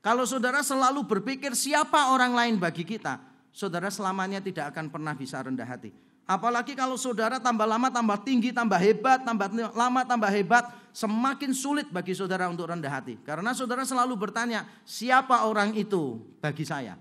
[0.00, 3.20] Kalau saudara selalu berpikir siapa orang lain bagi kita,
[3.52, 5.92] saudara selamanya tidak akan pernah bisa rendah hati.
[6.24, 11.90] Apalagi kalau saudara tambah lama tambah tinggi, tambah hebat, tambah lama tambah hebat, semakin sulit
[11.90, 13.18] bagi saudara untuk rendah hati.
[13.26, 16.94] Karena saudara selalu bertanya, siapa orang itu bagi saya?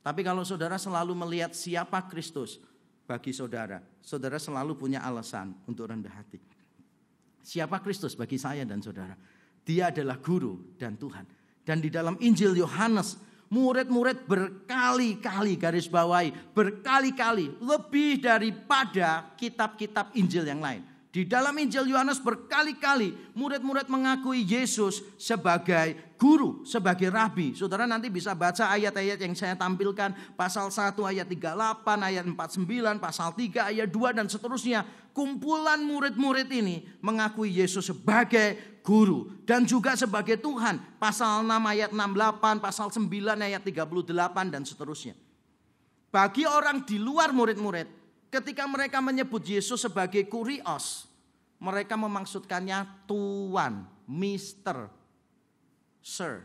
[0.00, 2.56] Tapi kalau saudara selalu melihat siapa Kristus
[3.04, 6.40] bagi saudara, saudara selalu punya alasan untuk rendah hati.
[7.44, 9.12] Siapa Kristus bagi saya dan saudara?
[9.60, 11.43] Dia adalah guru dan Tuhan.
[11.64, 13.24] Dan di dalam Injil Yohanes
[13.54, 20.82] Murid-murid berkali-kali garis bawahi, berkali-kali lebih daripada kitab-kitab Injil yang lain.
[21.14, 27.54] Di dalam Injil Yohanes berkali-kali murid-murid mengakui Yesus sebagai guru, sebagai rabi.
[27.54, 30.10] Saudara nanti bisa baca ayat-ayat yang saya tampilkan.
[30.34, 34.82] Pasal 1 ayat 38, ayat 49, pasal 3 ayat 2 dan seterusnya.
[35.14, 40.82] Kumpulan murid-murid ini mengakui Yesus sebagai guru dan juga sebagai Tuhan.
[40.98, 45.14] Pasal 6 ayat 68, pasal 9 ayat 38 dan seterusnya.
[46.10, 48.03] Bagi orang di luar murid-murid,
[48.34, 51.06] ketika mereka menyebut Yesus sebagai kurios,
[51.62, 54.90] mereka memaksudkannya tuan, mister,
[56.02, 56.42] sir.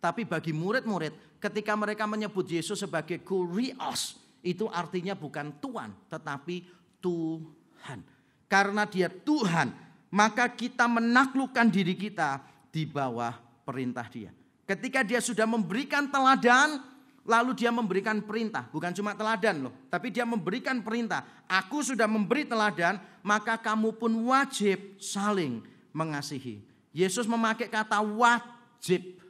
[0.00, 6.64] Tapi bagi murid-murid, ketika mereka menyebut Yesus sebagai kurios, itu artinya bukan tuan, tetapi
[6.98, 8.00] Tuhan.
[8.48, 9.70] Karena dia Tuhan,
[10.10, 12.40] maka kita menaklukkan diri kita
[12.72, 14.32] di bawah perintah dia.
[14.66, 16.91] Ketika dia sudah memberikan teladan,
[17.22, 18.66] lalu dia memberikan perintah.
[18.70, 21.22] Bukan cuma teladan loh, tapi dia memberikan perintah.
[21.46, 25.62] Aku sudah memberi teladan, maka kamu pun wajib saling
[25.94, 26.62] mengasihi.
[26.92, 29.22] Yesus memakai kata wajib,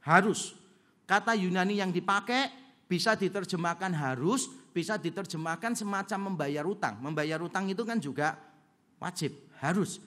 [0.00, 0.56] harus.
[1.04, 2.48] Kata Yunani yang dipakai
[2.86, 7.02] bisa diterjemahkan harus, bisa diterjemahkan semacam membayar utang.
[7.02, 8.38] Membayar utang itu kan juga
[9.02, 9.98] wajib, harus.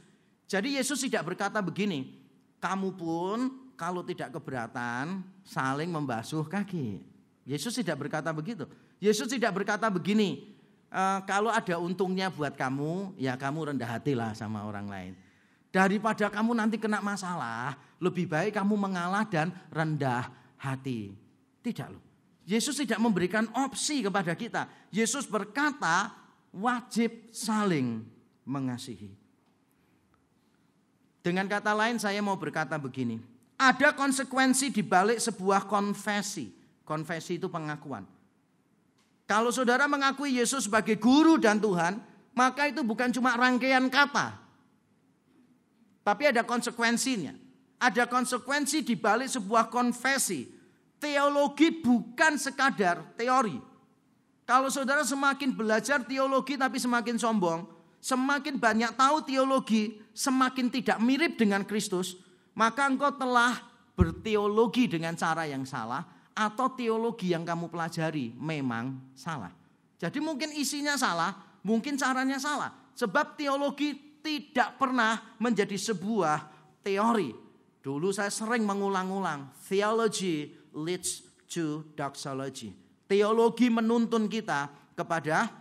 [0.47, 2.23] Jadi Yesus tidak berkata begini,
[2.63, 3.38] kamu pun
[3.75, 7.12] kalau tidak keberatan saling membasuh kaki.
[7.43, 8.63] Yesus tidak berkata begitu.
[9.03, 10.56] Yesus tidak berkata begini,
[10.88, 15.13] e, kalau ada untungnya buat kamu, ya kamu rendah hatilah sama orang lain.
[15.73, 21.12] Daripada kamu nanti kena masalah, lebih baik kamu mengalah dan rendah hati.
[21.60, 22.03] Tidak loh.
[22.43, 24.67] Yesus tidak memberikan opsi kepada kita.
[24.91, 26.12] Yesus berkata
[26.51, 28.03] wajib saling
[28.43, 29.15] mengasihi.
[31.23, 33.17] Dengan kata lain saya mau berkata begini.
[33.56, 36.62] Ada konsekuensi di balik sebuah konfesi.
[36.83, 38.03] Konfesi itu pengakuan.
[39.23, 41.95] Kalau saudara mengakui Yesus sebagai guru dan Tuhan,
[42.35, 44.35] maka itu bukan cuma rangkaian kata.
[46.03, 47.31] Tapi ada konsekuensinya.
[47.79, 50.51] Ada konsekuensi di balik sebuah konfesi.
[50.99, 53.59] Teologi bukan sekadar teori.
[54.43, 57.63] Kalau saudara semakin belajar teologi tapi semakin sombong,
[58.03, 62.19] semakin banyak tahu teologi, semakin tidak mirip dengan Kristus,
[62.51, 63.55] maka engkau telah
[63.95, 69.53] berteologi dengan cara yang salah atau teologi yang kamu pelajari memang salah.
[70.01, 71.31] Jadi mungkin isinya salah,
[71.63, 72.73] mungkin caranya salah.
[72.97, 76.43] Sebab teologi tidak pernah menjadi sebuah
[76.83, 77.31] teori.
[77.83, 82.73] Dulu saya sering mengulang-ulang, theology leads to doxology.
[83.07, 85.51] Teologi menuntun kita kepada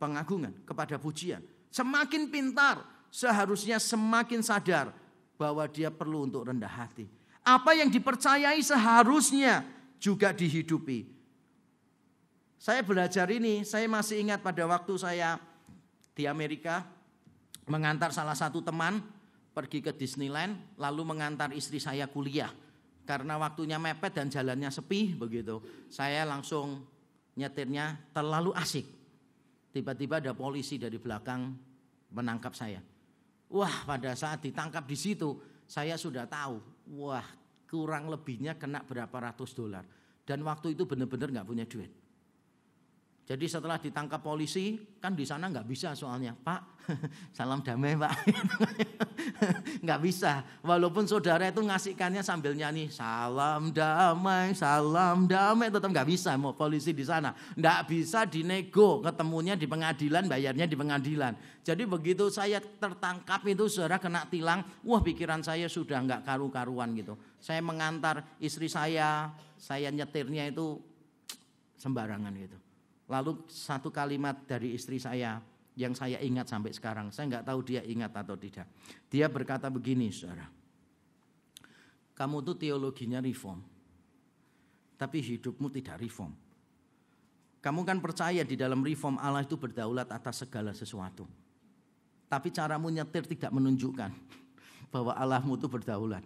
[0.00, 1.44] pengagungan, kepada pujian.
[1.68, 2.80] Semakin pintar,
[3.12, 4.90] seharusnya semakin sadar
[5.36, 7.06] bahwa dia perlu untuk rendah hati.
[7.42, 9.66] Apa yang dipercayai seharusnya
[10.02, 11.06] juga dihidupi.
[12.58, 15.38] Saya belajar ini, saya masih ingat pada waktu saya
[16.18, 16.82] di Amerika
[17.70, 18.98] mengantar salah satu teman
[19.54, 22.50] pergi ke Disneyland lalu mengantar istri saya kuliah.
[23.02, 25.62] Karena waktunya mepet dan jalannya sepi begitu.
[25.90, 26.86] Saya langsung
[27.34, 28.86] nyetirnya terlalu asik.
[29.74, 31.50] Tiba-tiba ada polisi dari belakang
[32.14, 32.78] menangkap saya.
[33.50, 35.34] Wah, pada saat ditangkap di situ,
[35.66, 36.62] saya sudah tahu,
[36.94, 37.26] wah,
[37.72, 39.88] kurang lebihnya kena berapa ratus dolar.
[40.20, 41.88] Dan waktu itu benar-benar nggak punya duit.
[43.22, 46.82] Jadi setelah ditangkap polisi, kan di sana nggak bisa soalnya, Pak,
[47.38, 48.14] salam damai Pak,
[49.86, 50.42] nggak bisa.
[50.58, 56.90] Walaupun saudara itu ngasihkannya sambil nyanyi salam damai, salam damai, tetap nggak bisa mau polisi
[56.90, 57.30] di sana.
[57.54, 61.62] Nggak bisa dinego, ketemunya di pengadilan, bayarnya di pengadilan.
[61.62, 67.14] Jadi begitu saya tertangkap itu saudara kena tilang, wah pikiran saya sudah nggak karu-karuan gitu.
[67.38, 70.82] Saya mengantar istri saya, saya nyetirnya itu
[71.86, 72.71] sembarangan gitu.
[73.12, 75.36] Lalu satu kalimat dari istri saya
[75.76, 77.12] yang saya ingat sampai sekarang.
[77.12, 78.64] Saya nggak tahu dia ingat atau tidak.
[79.12, 80.48] Dia berkata begini, saudara.
[82.16, 83.60] Kamu tuh teologinya reform.
[84.96, 86.32] Tapi hidupmu tidak reform.
[87.60, 91.28] Kamu kan percaya di dalam reform Allah itu berdaulat atas segala sesuatu.
[92.32, 94.08] Tapi caramu nyetir tidak menunjukkan
[94.92, 96.24] bahwa Allahmu itu berdaulat.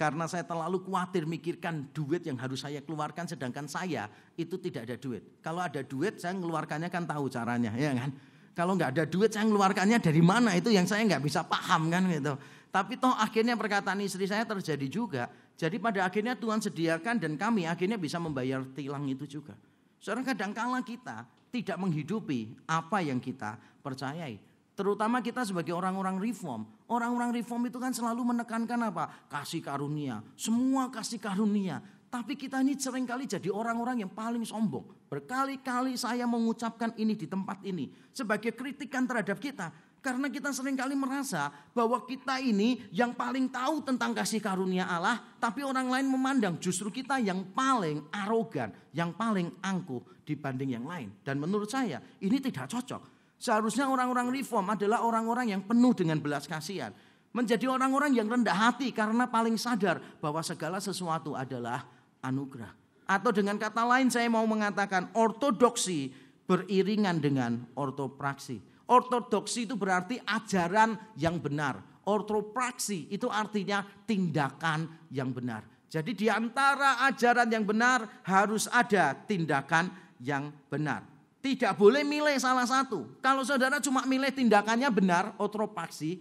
[0.00, 4.96] Karena saya terlalu khawatir mikirkan duit yang harus saya keluarkan sedangkan saya itu tidak ada
[4.96, 5.20] duit.
[5.44, 8.08] Kalau ada duit saya mengeluarkannya kan tahu caranya ya kan.
[8.56, 12.08] Kalau nggak ada duit saya mengeluarkannya dari mana itu yang saya nggak bisa paham kan
[12.08, 12.32] gitu.
[12.72, 15.28] Tapi toh akhirnya perkataan istri saya terjadi juga.
[15.60, 19.52] Jadi pada akhirnya Tuhan sediakan dan kami akhirnya bisa membayar tilang itu juga.
[20.00, 24.40] Seorang kadang kala kita tidak menghidupi apa yang kita percayai.
[24.72, 26.64] Terutama kita sebagai orang-orang reform.
[26.90, 29.30] Orang-orang reform itu kan selalu menekankan apa?
[29.30, 30.26] Kasih karunia.
[30.34, 31.78] Semua kasih karunia.
[32.10, 34.82] Tapi kita ini sering kali jadi orang-orang yang paling sombong.
[35.06, 37.94] Berkali-kali saya mengucapkan ini di tempat ini.
[38.10, 39.70] Sebagai kritikan terhadap kita.
[40.02, 45.22] Karena kita sering kali merasa bahwa kita ini yang paling tahu tentang kasih karunia Allah.
[45.38, 48.74] Tapi orang lain memandang justru kita yang paling arogan.
[48.90, 51.14] Yang paling angkuh dibanding yang lain.
[51.22, 53.19] Dan menurut saya ini tidak cocok.
[53.40, 56.92] Seharusnya orang-orang reform adalah orang-orang yang penuh dengan belas kasihan.
[57.32, 61.88] Menjadi orang-orang yang rendah hati karena paling sadar bahwa segala sesuatu adalah
[62.20, 62.68] anugerah.
[63.08, 66.12] Atau dengan kata lain saya mau mengatakan ortodoksi
[66.44, 68.60] beriringan dengan ortopraksi.
[68.90, 71.80] Ortodoksi itu berarti ajaran yang benar.
[72.04, 75.64] Ortopraksi itu artinya tindakan yang benar.
[75.90, 81.02] Jadi di antara ajaran yang benar harus ada tindakan yang benar.
[81.40, 83.16] Tidak boleh milih salah satu.
[83.24, 86.20] Kalau saudara cuma milih tindakannya benar, otropaksi,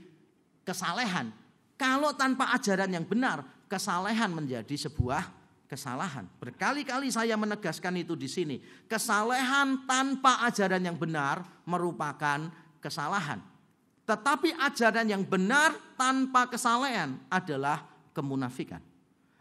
[0.63, 1.35] kesalehan.
[1.75, 5.27] Kalau tanpa ajaran yang benar, kesalehan menjadi sebuah
[5.67, 6.25] kesalahan.
[6.41, 8.57] Berkali-kali saya menegaskan itu di sini.
[8.89, 13.43] Kesalehan tanpa ajaran yang benar merupakan kesalahan.
[14.09, 18.81] Tetapi ajaran yang benar tanpa kesalehan adalah kemunafikan.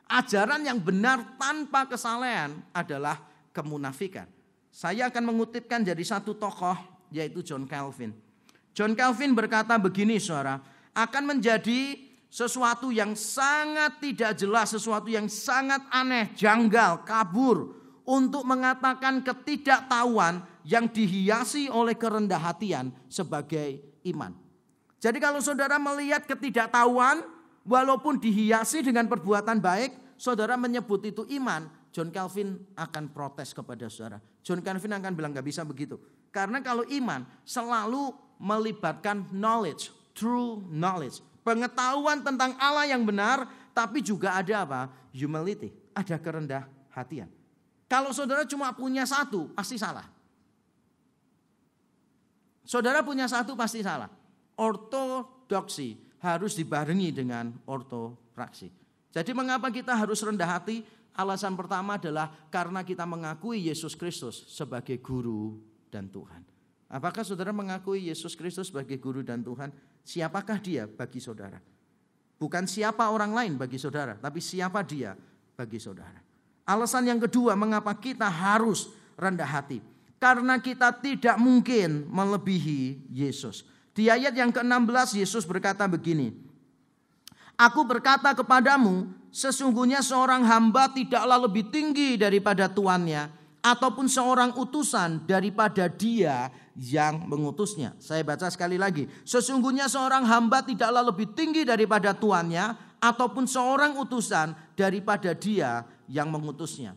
[0.04, 3.16] Ajaran yang benar tanpa kesalehan adalah
[3.56, 4.28] kemunafikan.
[4.68, 6.76] Saya akan mengutipkan dari satu tokoh
[7.10, 8.12] yaitu John Calvin.
[8.76, 10.62] John Calvin berkata begini saudara,
[10.94, 19.24] akan menjadi sesuatu yang sangat tidak jelas, sesuatu yang sangat aneh, janggal, kabur untuk mengatakan
[19.24, 24.36] ketidaktahuan yang dihiasi oleh kerendah hatian sebagai iman.
[25.00, 27.24] Jadi kalau saudara melihat ketidaktahuan
[27.64, 34.20] walaupun dihiasi dengan perbuatan baik, saudara menyebut itu iman, John Calvin akan protes kepada saudara.
[34.48, 36.00] John Calvin akan bilang gak bisa begitu.
[36.32, 41.20] Karena kalau iman selalu melibatkan knowledge, true knowledge.
[41.44, 43.44] Pengetahuan tentang Allah yang benar,
[43.76, 44.80] tapi juga ada apa?
[45.12, 46.64] Humility, ada kerendah
[46.96, 47.28] hatian.
[47.92, 50.08] Kalau saudara cuma punya satu, pasti salah.
[52.64, 54.08] Saudara punya satu pasti salah.
[54.56, 58.72] Ortodoksi harus dibarengi dengan ortopraksi.
[59.12, 60.84] Jadi mengapa kita harus rendah hati?
[61.18, 65.58] Alasan pertama adalah karena kita mengakui Yesus Kristus sebagai guru
[65.90, 66.46] dan Tuhan.
[66.86, 69.74] Apakah saudara mengakui Yesus Kristus sebagai guru dan Tuhan?
[70.06, 71.58] Siapakah dia bagi saudara?
[72.38, 75.18] Bukan siapa orang lain bagi saudara, tapi siapa dia
[75.58, 76.22] bagi saudara.
[76.70, 79.82] Alasan yang kedua mengapa kita harus rendah hati.
[80.22, 83.66] Karena kita tidak mungkin melebihi Yesus.
[83.90, 86.30] Di ayat yang ke-16 Yesus berkata begini.
[87.58, 95.90] Aku berkata kepadamu, sesungguhnya seorang hamba tidaklah lebih tinggi daripada tuannya, ataupun seorang utusan daripada
[95.90, 96.48] dia
[96.78, 97.98] yang mengutusnya.
[97.98, 99.10] Saya baca sekali lagi.
[99.26, 106.94] Sesungguhnya seorang hamba tidaklah lebih tinggi daripada tuannya, ataupun seorang utusan daripada dia yang mengutusnya.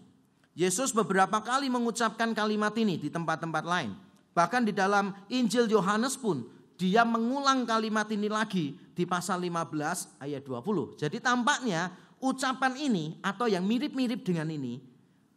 [0.52, 3.96] Yesus beberapa kali mengucapkan kalimat ini di tempat-tempat lain.
[4.32, 6.44] Bahkan di dalam Injil Yohanes pun
[6.76, 10.98] dia mengulang kalimat ini lagi di pasal 15 ayat 20.
[11.00, 14.80] Jadi tampaknya ucapan ini atau yang mirip-mirip dengan ini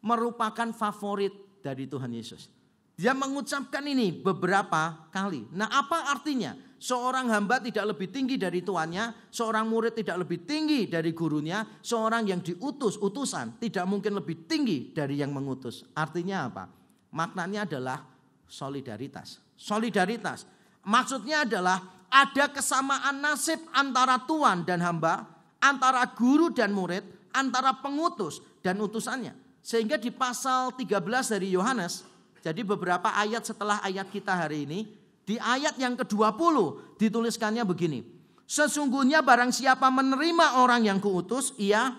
[0.04, 1.32] merupakan favorit
[1.64, 2.52] dari Tuhan Yesus.
[2.94, 5.50] Dia mengucapkan ini beberapa kali.
[5.50, 6.54] Nah, apa artinya?
[6.78, 12.28] Seorang hamba tidak lebih tinggi dari tuannya, seorang murid tidak lebih tinggi dari gurunya, seorang
[12.28, 15.88] yang diutus, utusan tidak mungkin lebih tinggi dari yang mengutus.
[15.96, 16.68] Artinya apa?
[17.08, 18.04] Maknanya adalah
[18.44, 19.40] solidaritas.
[19.56, 20.44] Solidaritas
[20.84, 21.80] Maksudnya adalah
[22.12, 25.24] ada kesamaan nasib antara tuan dan hamba,
[25.64, 29.32] antara guru dan murid, antara pengutus dan utusannya.
[29.64, 32.04] Sehingga di pasal 13 dari Yohanes,
[32.44, 34.84] jadi beberapa ayat setelah ayat kita hari ini,
[35.24, 36.56] di ayat yang ke-20
[37.00, 38.04] dituliskannya begini.
[38.44, 41.96] Sesungguhnya barang siapa menerima orang yang kuutus, ia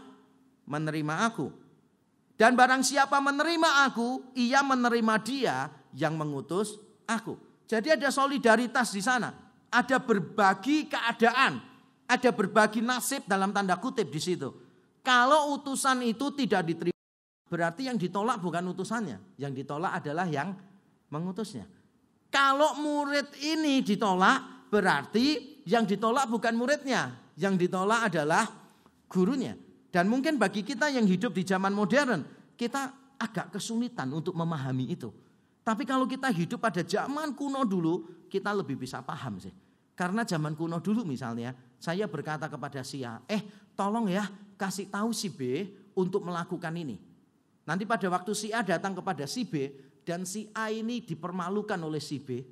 [0.70, 1.50] menerima aku.
[2.38, 6.78] Dan barang siapa menerima aku, ia menerima dia yang mengutus
[7.10, 7.34] aku.
[7.66, 9.34] Jadi ada solidaritas di sana.
[9.74, 11.75] Ada berbagi keadaan.
[12.06, 14.54] Ada berbagi nasib dalam tanda kutip di situ.
[15.02, 17.02] Kalau utusan itu tidak diterima,
[17.50, 19.18] berarti yang ditolak bukan utusannya.
[19.38, 20.54] Yang ditolak adalah yang
[21.10, 21.66] mengutusnya.
[22.30, 27.14] Kalau murid ini ditolak, berarti yang ditolak bukan muridnya.
[27.38, 28.46] Yang ditolak adalah
[29.10, 29.58] gurunya.
[29.90, 32.22] Dan mungkin bagi kita yang hidup di zaman modern,
[32.60, 35.08] kita agak kesulitan untuk memahami itu.
[35.66, 39.50] Tapi kalau kita hidup pada zaman kuno dulu, kita lebih bisa paham sih.
[39.96, 43.44] Karena zaman kuno dulu misalnya, saya berkata kepada si A, eh
[43.78, 46.98] tolong ya kasih tahu si B untuk melakukan ini.
[47.66, 49.74] Nanti pada waktu si A datang kepada si B,
[50.06, 52.46] dan si A ini dipermalukan oleh si B,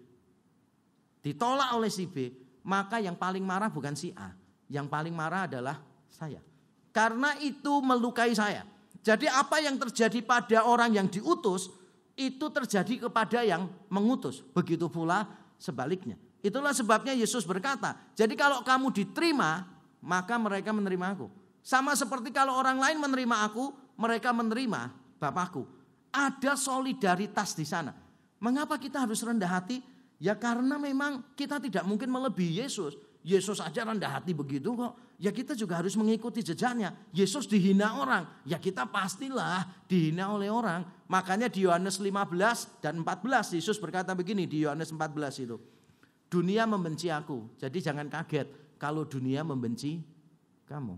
[1.21, 2.33] ditolak oleh si B,
[2.65, 4.33] maka yang paling marah bukan si A.
[4.71, 5.77] Yang paling marah adalah
[6.09, 6.41] saya.
[6.89, 8.65] Karena itu melukai saya.
[9.03, 11.69] Jadi apa yang terjadi pada orang yang diutus,
[12.17, 14.41] itu terjadi kepada yang mengutus.
[14.53, 15.29] Begitu pula
[15.61, 16.17] sebaliknya.
[16.43, 19.63] Itulah sebabnya Yesus berkata, jadi kalau kamu diterima,
[20.03, 21.31] maka mereka menerima aku.
[21.63, 24.91] Sama seperti kalau orang lain menerima aku, mereka menerima
[25.23, 25.63] Bapakku.
[26.11, 27.95] Ada solidaritas di sana.
[28.43, 29.79] Mengapa kita harus rendah hati?
[30.19, 32.99] Ya karena memang kita tidak mungkin melebihi Yesus.
[33.23, 34.99] Yesus aja rendah hati begitu kok.
[35.15, 36.91] Ya kita juga harus mengikuti jejaknya.
[37.15, 38.27] Yesus dihina orang.
[38.43, 40.83] Ya kita pastilah dihina oleh orang.
[41.07, 45.55] Makanya di Yohanes 15 dan 14 Yesus berkata begini di Yohanes 14 itu.
[46.33, 47.45] Dunia membenci aku.
[47.61, 48.49] Jadi jangan kaget
[48.81, 50.01] kalau dunia membenci
[50.65, 50.97] kamu.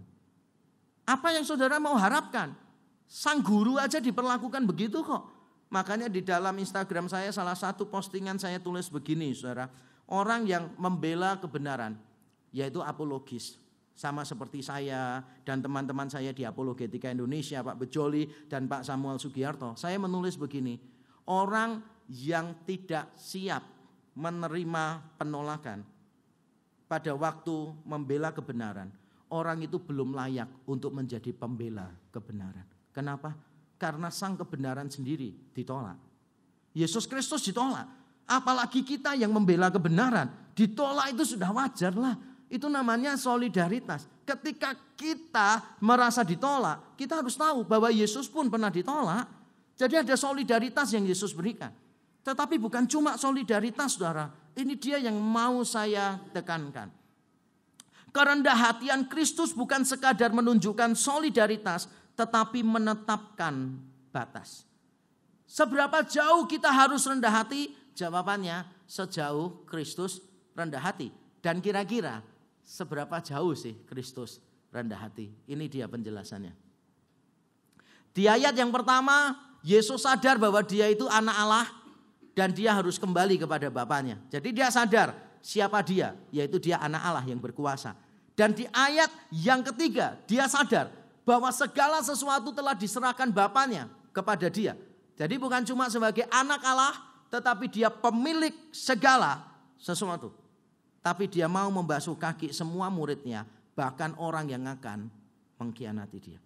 [1.03, 2.55] Apa yang saudara mau harapkan?
[3.03, 5.27] Sang guru aja diperlakukan begitu kok.
[5.75, 9.67] Makanya di dalam Instagram saya salah satu postingan saya tulis begini saudara.
[10.07, 11.99] Orang yang membela kebenaran
[12.55, 13.59] yaitu apologis.
[13.91, 19.75] Sama seperti saya dan teman-teman saya di Apologetika Indonesia, Pak Bejoli dan Pak Samuel Sugiarto.
[19.75, 20.79] Saya menulis begini,
[21.27, 21.79] orang
[22.11, 23.74] yang tidak siap
[24.15, 25.83] menerima penolakan
[26.87, 28.87] pada waktu membela kebenaran,
[29.29, 32.63] orang itu belum layak untuk menjadi pembela kebenaran.
[32.95, 33.35] Kenapa?
[33.75, 35.99] Karena sang kebenaran sendiri ditolak.
[36.71, 37.87] Yesus Kristus ditolak.
[38.25, 40.31] Apalagi kita yang membela kebenaran.
[40.55, 42.15] Ditolak itu sudah wajar lah.
[42.47, 44.07] Itu namanya solidaritas.
[44.23, 49.27] Ketika kita merasa ditolak, kita harus tahu bahwa Yesus pun pernah ditolak.
[49.75, 51.69] Jadi ada solidaritas yang Yesus berikan.
[52.25, 54.33] Tetapi bukan cuma solidaritas saudara.
[54.57, 56.89] Ini dia yang mau saya tekankan.
[58.09, 61.85] Kerendah hatian Kristus bukan sekadar menunjukkan solidaritas,
[62.17, 63.77] tetapi menetapkan
[64.09, 64.65] batas.
[65.45, 67.75] Seberapa jauh kita harus rendah hati?
[67.93, 70.23] Jawabannya sejauh Kristus
[70.57, 71.13] rendah hati.
[71.43, 72.25] Dan kira-kira
[72.65, 74.41] seberapa jauh sih Kristus
[74.73, 75.29] rendah hati.
[75.45, 76.55] Ini dia penjelasannya.
[78.15, 81.67] Di ayat yang pertama, Yesus sadar bahwa dia itu anak Allah
[82.35, 84.19] dan dia harus kembali kepada Bapaknya.
[84.27, 87.95] Jadi dia sadar siapa dia, yaitu dia anak Allah yang berkuasa.
[88.35, 90.91] Dan di ayat yang ketiga, dia sadar
[91.23, 94.75] bahwa segala sesuatu telah diserahkan Bapaknya kepada dia.
[95.15, 96.93] Jadi bukan cuma sebagai anak Allah,
[97.31, 99.47] tetapi dia pemilik segala
[99.79, 100.35] sesuatu.
[100.99, 105.07] Tapi dia mau membasuh kaki semua muridnya, bahkan orang yang akan
[105.55, 106.39] mengkhianati dia.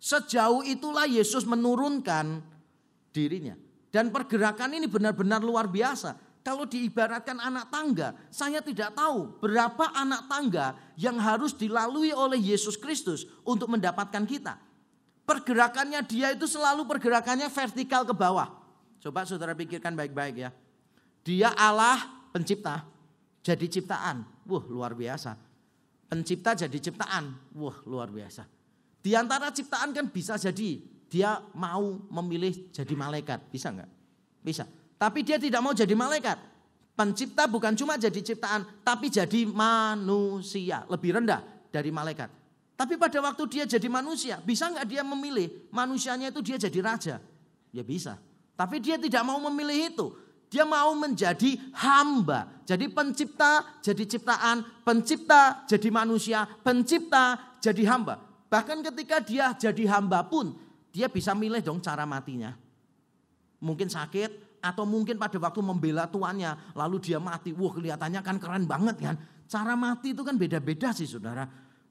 [0.00, 2.40] Sejauh itulah Yesus menurunkan
[3.12, 3.56] dirinya.
[3.94, 6.18] Dan pergerakan ini benar-benar luar biasa.
[6.42, 12.74] Kalau diibaratkan anak tangga, saya tidak tahu berapa anak tangga yang harus dilalui oleh Yesus
[12.74, 14.58] Kristus untuk mendapatkan kita.
[15.22, 18.50] Pergerakannya dia itu selalu pergerakannya vertikal ke bawah.
[18.98, 20.50] Coba saudara pikirkan baik-baik ya.
[21.22, 22.02] Dia Allah
[22.34, 22.82] pencipta,
[23.46, 24.26] jadi ciptaan.
[24.44, 25.38] Wah luar biasa.
[26.10, 27.56] Pencipta jadi ciptaan.
[27.56, 28.42] Wah luar biasa.
[29.00, 30.82] Di antara ciptaan kan bisa jadi
[31.14, 33.46] dia mau memilih jadi malaikat.
[33.54, 33.86] Bisa nggak?
[34.42, 34.66] Bisa.
[34.98, 36.34] Tapi dia tidak mau jadi malaikat.
[36.98, 40.82] Pencipta bukan cuma jadi ciptaan, tapi jadi manusia.
[40.90, 42.26] Lebih rendah dari malaikat.
[42.74, 47.16] Tapi pada waktu dia jadi manusia, bisa nggak dia memilih manusianya itu dia jadi raja?
[47.70, 48.18] Ya bisa.
[48.58, 50.06] Tapi dia tidak mau memilih itu.
[50.50, 52.50] Dia mau menjadi hamba.
[52.66, 58.18] Jadi pencipta jadi ciptaan, pencipta jadi manusia, pencipta jadi hamba.
[58.50, 60.54] Bahkan ketika dia jadi hamba pun,
[60.94, 62.54] dia bisa milih dong cara matinya.
[63.58, 67.50] Mungkin sakit, atau mungkin pada waktu membela tuannya lalu dia mati.
[67.50, 69.18] Wah kelihatannya kan keren banget kan.
[69.50, 71.44] Cara mati itu kan beda-beda sih saudara.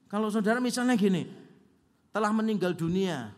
[0.08, 1.28] Kalau saudara misalnya gini,
[2.16, 3.36] telah meninggal dunia,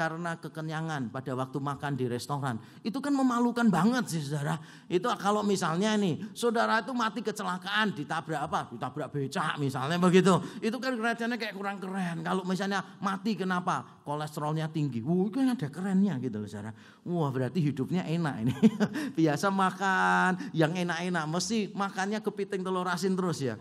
[0.00, 2.56] karena kekenyangan pada waktu makan di restoran.
[2.80, 4.56] Itu kan memalukan banget sih saudara.
[4.88, 8.72] Itu kalau misalnya nih saudara itu mati kecelakaan ditabrak apa?
[8.72, 10.40] Ditabrak becak misalnya begitu.
[10.64, 12.24] Itu kan kelihatannya kayak kurang keren.
[12.24, 14.00] Kalau misalnya mati kenapa?
[14.00, 15.04] Kolesterolnya tinggi.
[15.04, 16.72] Wuh kan ada kerennya gitu loh saudara.
[17.04, 18.56] Wah berarti hidupnya enak ini.
[19.20, 21.28] Biasa makan yang enak-enak.
[21.28, 23.60] Mesti makannya kepiting telur asin terus ya.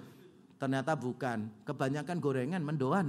[0.60, 1.48] Ternyata bukan.
[1.64, 3.08] Kebanyakan gorengan mendoan.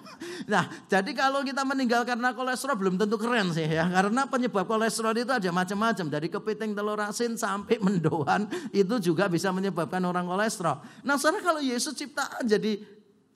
[0.52, 3.90] nah, jadi kalau kita meninggal karena kolesterol belum tentu keren sih ya.
[3.90, 6.06] Karena penyebab kolesterol itu ada macam-macam.
[6.06, 11.02] Dari kepiting telur asin sampai mendoan itu juga bisa menyebabkan orang kolesterol.
[11.02, 12.78] Nah, saudara kalau Yesus ciptaan jadi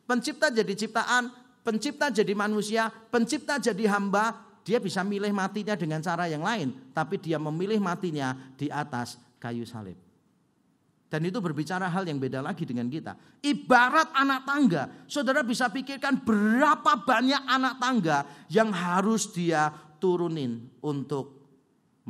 [0.06, 1.34] pencipta jadi ciptaan,
[1.66, 7.18] pencipta jadi manusia, pencipta jadi hamba, dia bisa milih matinya dengan cara yang lain, tapi
[7.18, 10.05] dia memilih matinya di atas kayu salib.
[11.06, 13.14] Dan itu berbicara hal yang beda lagi dengan kita.
[13.38, 19.70] Ibarat anak tangga, saudara bisa pikirkan berapa banyak anak tangga yang harus dia
[20.02, 21.46] turunin untuk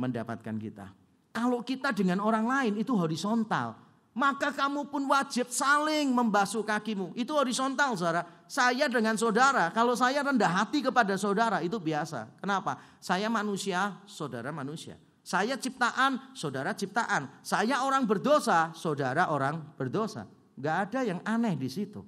[0.01, 0.85] mendapatkan kita.
[1.29, 3.77] Kalau kita dengan orang lain itu horizontal,
[4.17, 7.13] maka kamu pun wajib saling membasuh kakimu.
[7.13, 8.25] Itu horizontal saudara.
[8.49, 12.25] Saya dengan saudara, kalau saya rendah hati kepada saudara itu biasa.
[12.41, 12.81] Kenapa?
[12.97, 14.97] Saya manusia, saudara manusia.
[15.27, 17.27] Saya ciptaan, saudara ciptaan.
[17.43, 20.23] Saya orang berdosa, saudara orang berdosa.
[20.55, 21.99] Gak ada yang aneh di situ.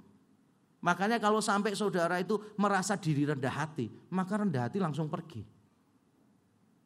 [0.80, 5.44] Makanya kalau sampai saudara itu merasa diri rendah hati, maka rendah hati langsung pergi.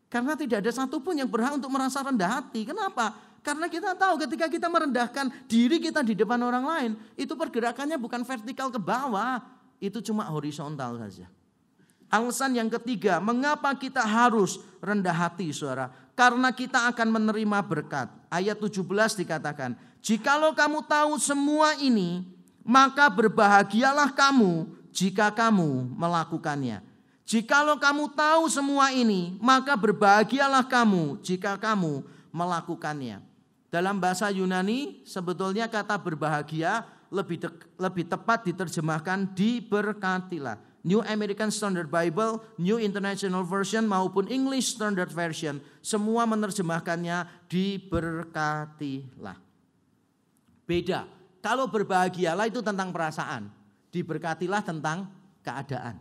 [0.10, 2.66] Karena tidak ada satupun yang berhak untuk merasa rendah hati.
[2.66, 3.14] Kenapa?
[3.46, 8.26] Karena kita tahu ketika kita merendahkan diri kita di depan orang lain, itu pergerakannya bukan
[8.26, 9.38] vertikal ke bawah,
[9.78, 11.30] itu cuma horizontal saja.
[12.14, 15.90] Alasan yang ketiga, mengapa kita harus rendah hati, saudara?
[16.14, 18.08] Karena kita akan menerima berkat.
[18.30, 22.22] Ayat 17 dikatakan, "Jikalau kamu tahu semua ini,
[22.62, 26.86] maka berbahagialah kamu jika kamu melakukannya."
[27.24, 32.04] Jikalau kamu tahu semua ini, maka berbahagialah kamu jika kamu
[32.36, 33.24] melakukannya.
[33.74, 37.48] Dalam bahasa Yunani, sebetulnya kata berbahagia lebih
[37.80, 40.60] lebih tepat diterjemahkan diberkatilah.
[40.84, 49.40] New American Standard Bible, New International Version maupun English Standard Version, semua menerjemahkannya diberkatilah.
[50.68, 51.08] Beda.
[51.44, 53.48] Kalau berbahagialah itu tentang perasaan,
[53.92, 55.08] diberkatilah tentang
[55.44, 56.00] keadaan.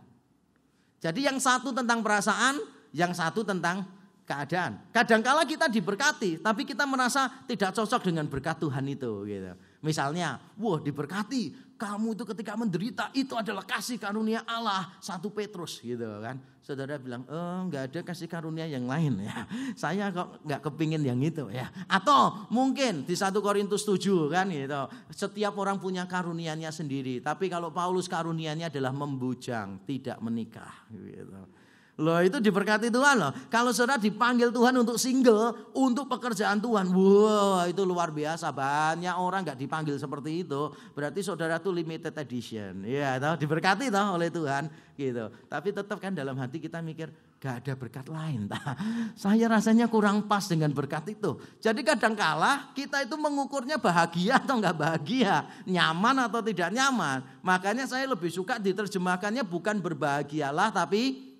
[1.03, 2.63] Jadi yang satu tentang perasaan,
[2.95, 3.83] yang satu tentang
[4.23, 4.79] keadaan.
[4.95, 9.11] Kadangkala kita diberkati, tapi kita merasa tidak cocok dengan berkat Tuhan itu.
[9.27, 9.51] Gitu.
[9.83, 14.95] Misalnya, wah diberkati, kamu itu ketika menderita itu adalah kasih karunia Allah.
[15.03, 16.39] Satu Petrus gitu kan.
[16.63, 19.43] Saudara bilang, oh nggak ada kasih karunia yang lain ya.
[19.83, 21.67] Saya kok nggak kepingin yang itu ya.
[21.91, 24.87] Atau mungkin di satu Korintus 7 kan gitu.
[25.11, 27.19] Setiap orang punya karunianya sendiri.
[27.19, 31.62] Tapi kalau Paulus karunianya adalah membujang, tidak menikah gitu.
[31.93, 33.29] Loh itu diberkati Tuhan loh.
[33.53, 38.49] Kalau saudara dipanggil Tuhan untuk single, untuk pekerjaan Tuhan, wow itu luar biasa.
[38.49, 40.73] Banyak orang nggak dipanggil seperti itu.
[40.97, 42.81] Berarti saudara tuh limited edition.
[42.81, 45.29] Ya, tahu diberkati toh oleh Tuhan gitu.
[45.45, 48.49] Tapi tetap kan dalam hati kita mikir, gak ada berkat lain.
[49.13, 51.37] Saya rasanya kurang pas dengan berkat itu.
[51.61, 57.21] Jadi kadang kala kita itu mengukurnya bahagia atau nggak bahagia, nyaman atau tidak nyaman.
[57.45, 61.32] Makanya saya lebih suka diterjemahkannya bukan berbahagialah tapi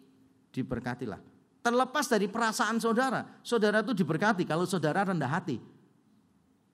[0.53, 1.19] diberkatilah.
[1.63, 5.57] Terlepas dari perasaan saudara, saudara itu diberkati kalau saudara rendah hati.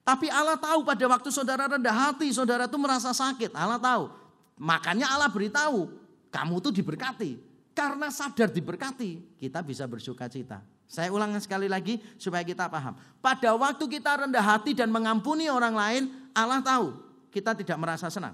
[0.03, 3.53] Tapi Allah tahu pada waktu saudara rendah hati, saudara itu merasa sakit.
[3.53, 4.09] Allah tahu.
[4.57, 5.93] Makanya Allah beritahu,
[6.33, 7.37] kamu tuh diberkati.
[7.77, 10.65] Karena sadar diberkati, kita bisa bersuka cita.
[10.89, 12.97] Saya ulang sekali lagi supaya kita paham.
[13.21, 16.03] Pada waktu kita rendah hati dan mengampuni orang lain,
[16.33, 16.97] Allah tahu
[17.29, 18.33] kita tidak merasa senang.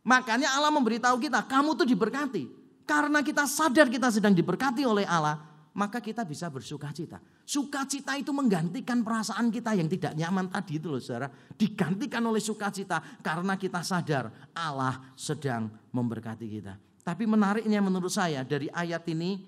[0.00, 2.59] Makanya Allah memberitahu kita, kamu tuh diberkati.
[2.90, 5.38] Karena kita sadar kita sedang diberkati oleh Allah,
[5.78, 7.22] maka kita bisa bersuka cita.
[7.46, 11.30] Sukacita itu menggantikan perasaan kita yang tidak nyaman tadi itu loh saudara.
[11.54, 16.74] Digantikan oleh sukacita karena kita sadar Allah sedang memberkati kita.
[17.06, 19.38] Tapi menariknya menurut saya dari ayat ini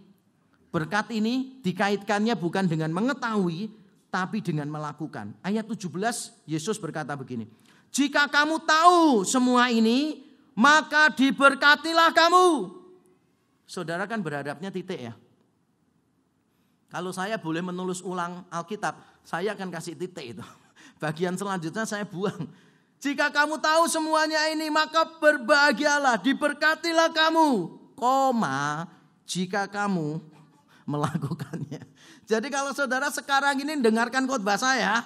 [0.72, 3.68] Berkat ini dikaitkannya bukan dengan mengetahui,
[4.08, 5.36] tapi dengan melakukan.
[5.44, 7.44] Ayat 17, Yesus berkata begini.
[7.92, 10.24] Jika kamu tahu semua ini,
[10.56, 12.48] maka diberkatilah kamu.
[13.66, 15.14] Saudara kan berhadapnya titik ya.
[16.92, 20.44] Kalau saya boleh menulis ulang Alkitab, saya akan kasih titik itu.
[21.02, 22.46] Bagian selanjutnya saya buang.
[23.02, 27.80] Jika kamu tahu semuanya ini, maka berbahagialah, diberkatilah kamu.
[27.96, 28.86] Koma,
[29.24, 30.20] jika kamu
[30.92, 31.82] melakukannya.
[32.28, 35.02] Jadi kalau saudara sekarang ini dengarkan khotbah saya,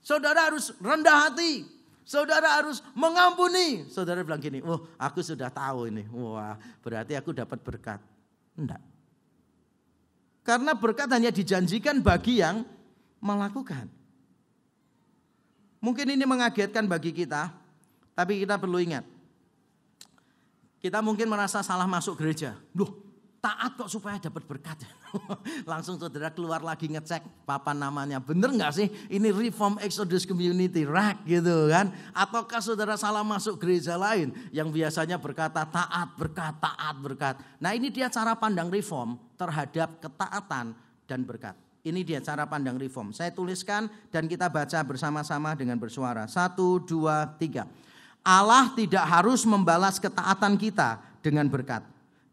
[0.00, 1.79] saudara harus rendah hati.
[2.04, 3.86] Saudara harus mengampuni.
[3.86, 6.04] Saudara bilang gini, oh aku sudah tahu ini.
[6.10, 8.00] Wah berarti aku dapat berkat.
[8.58, 8.82] Enggak.
[10.40, 12.64] Karena berkat hanya dijanjikan bagi yang
[13.20, 13.86] melakukan.
[15.80, 17.52] Mungkin ini mengagetkan bagi kita,
[18.12, 19.04] tapi kita perlu ingat.
[20.80, 22.56] Kita mungkin merasa salah masuk gereja.
[22.72, 23.09] Loh,
[23.40, 24.84] taat kok supaya dapat berkat.
[25.70, 28.20] Langsung saudara keluar lagi ngecek papan namanya.
[28.20, 31.90] Bener nggak sih ini Reform Exodus Community RAC gitu kan?
[32.12, 37.34] Ataukah saudara salah masuk gereja lain yang biasanya berkata taat berkat, taat berkat.
[37.58, 40.76] Nah ini dia cara pandang Reform terhadap ketaatan
[41.08, 41.56] dan berkat.
[41.80, 43.16] Ini dia cara pandang Reform.
[43.16, 46.28] Saya tuliskan dan kita baca bersama-sama dengan bersuara.
[46.28, 47.64] Satu, dua, tiga.
[48.20, 51.80] Allah tidak harus membalas ketaatan kita dengan berkat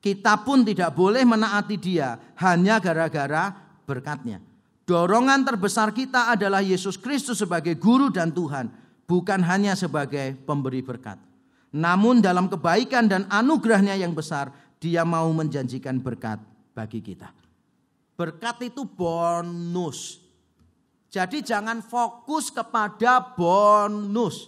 [0.01, 4.39] kita pun tidak boleh menaati dia hanya gara-gara berkatnya.
[4.87, 8.71] Dorongan terbesar kita adalah Yesus Kristus sebagai guru dan Tuhan,
[9.03, 11.19] bukan hanya sebagai pemberi berkat.
[11.75, 16.39] Namun dalam kebaikan dan anugerahnya yang besar, dia mau menjanjikan berkat
[16.71, 17.27] bagi kita.
[18.15, 20.23] Berkat itu bonus.
[21.11, 24.47] Jadi jangan fokus kepada bonus.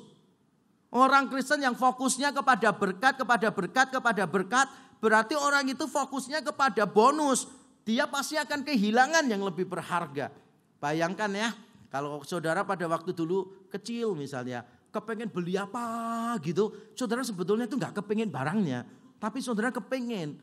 [0.90, 4.68] Orang Kristen yang fokusnya kepada berkat, kepada berkat, kepada berkat,
[5.00, 7.48] berarti orang itu fokusnya kepada bonus.
[7.88, 10.30] Dia pasti akan kehilangan yang lebih berharga.
[10.78, 11.50] Bayangkan ya,
[11.90, 14.62] kalau saudara pada waktu dulu kecil misalnya,
[14.94, 18.86] kepengen beli apa gitu, saudara sebetulnya itu nggak kepengen barangnya,
[19.18, 20.38] tapi saudara kepengen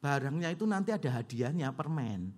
[0.00, 2.32] barangnya itu nanti ada hadiahnya permen.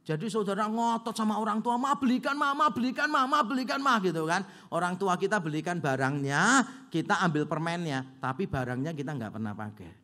[0.00, 4.42] Jadi saudara ngotot sama orang tua, ma belikan mama, belikan mama, belikan mah gitu kan.
[4.72, 9.99] Orang tua kita belikan barangnya, kita ambil permennya, tapi barangnya kita nggak pernah pakai.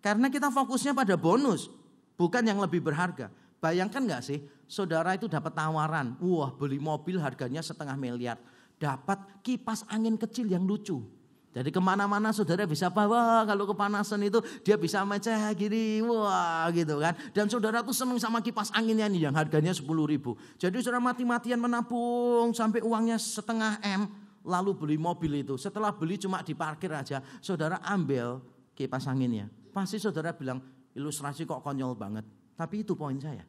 [0.00, 1.68] Karena kita fokusnya pada bonus,
[2.16, 3.28] bukan yang lebih berharga.
[3.60, 8.40] Bayangkan nggak sih, saudara itu dapat tawaran, wah beli mobil harganya setengah miliar,
[8.80, 11.04] dapat kipas angin kecil yang lucu.
[11.50, 17.02] Jadi ke mana-mana saudara bisa bawa kalau kepanasan itu dia bisa meceh gini, wah gitu
[17.02, 17.12] kan.
[17.34, 20.38] Dan saudara tuh seneng sama kipas anginnya nih yang harganya 10 ribu.
[20.56, 24.06] Jadi saudara mati-matian menabung sampai uangnya setengah M,
[24.46, 25.58] lalu beli mobil itu.
[25.58, 28.38] Setelah beli cuma diparkir aja, saudara ambil
[28.78, 29.50] kipas anginnya.
[29.70, 30.58] Pasti saudara bilang,
[30.94, 32.26] ilustrasi kok konyol banget.
[32.58, 33.46] Tapi itu poin saya.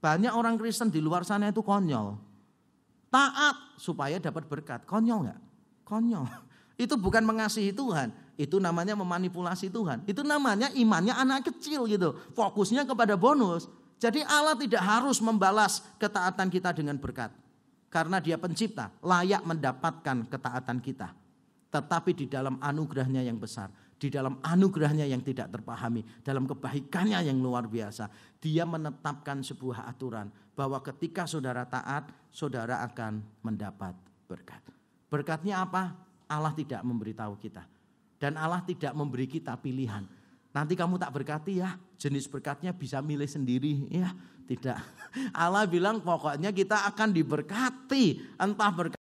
[0.00, 2.16] Banyak orang Kristen di luar sana itu konyol.
[3.12, 4.86] Taat supaya dapat berkat.
[4.86, 5.40] Konyol nggak?
[5.84, 6.26] Konyol.
[6.80, 8.08] Itu bukan mengasihi Tuhan.
[8.40, 10.00] Itu namanya memanipulasi Tuhan.
[10.08, 12.16] Itu namanya imannya anak kecil gitu.
[12.32, 13.68] Fokusnya kepada bonus.
[14.00, 17.28] Jadi Allah tidak harus membalas ketaatan kita dengan berkat.
[17.92, 21.12] Karena dia pencipta, layak mendapatkan ketaatan kita.
[21.68, 23.68] Tetapi di dalam anugerahnya yang besar
[24.00, 28.08] di dalam anugerahnya yang tidak terpahami, dalam kebaikannya yang luar biasa.
[28.40, 33.92] Dia menetapkan sebuah aturan bahwa ketika saudara taat, saudara akan mendapat
[34.24, 34.64] berkat.
[35.12, 35.92] Berkatnya apa?
[36.24, 37.68] Allah tidak memberitahu kita.
[38.16, 40.08] Dan Allah tidak memberi kita pilihan.
[40.50, 43.84] Nanti kamu tak berkati ya, jenis berkatnya bisa milih sendiri.
[43.92, 44.16] Ya,
[44.48, 44.80] tidak.
[45.44, 48.36] Allah bilang pokoknya kita akan diberkati.
[48.40, 49.00] Entah berkat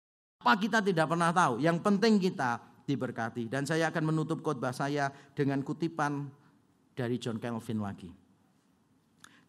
[0.45, 1.59] apa kita tidak pernah tahu.
[1.59, 3.49] Yang penting kita diberkati.
[3.49, 6.29] Dan saya akan menutup khotbah saya dengan kutipan
[6.95, 8.11] dari John Calvin lagi.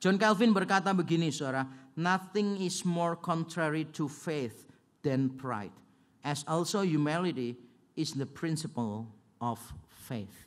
[0.02, 1.66] John Calvin berkata begini saudara,
[1.96, 4.68] nothing is more contrary to faith
[5.02, 5.74] than pride,
[6.22, 7.58] as also humility
[7.96, 9.08] is the principle
[9.40, 9.58] of
[10.06, 10.46] faith.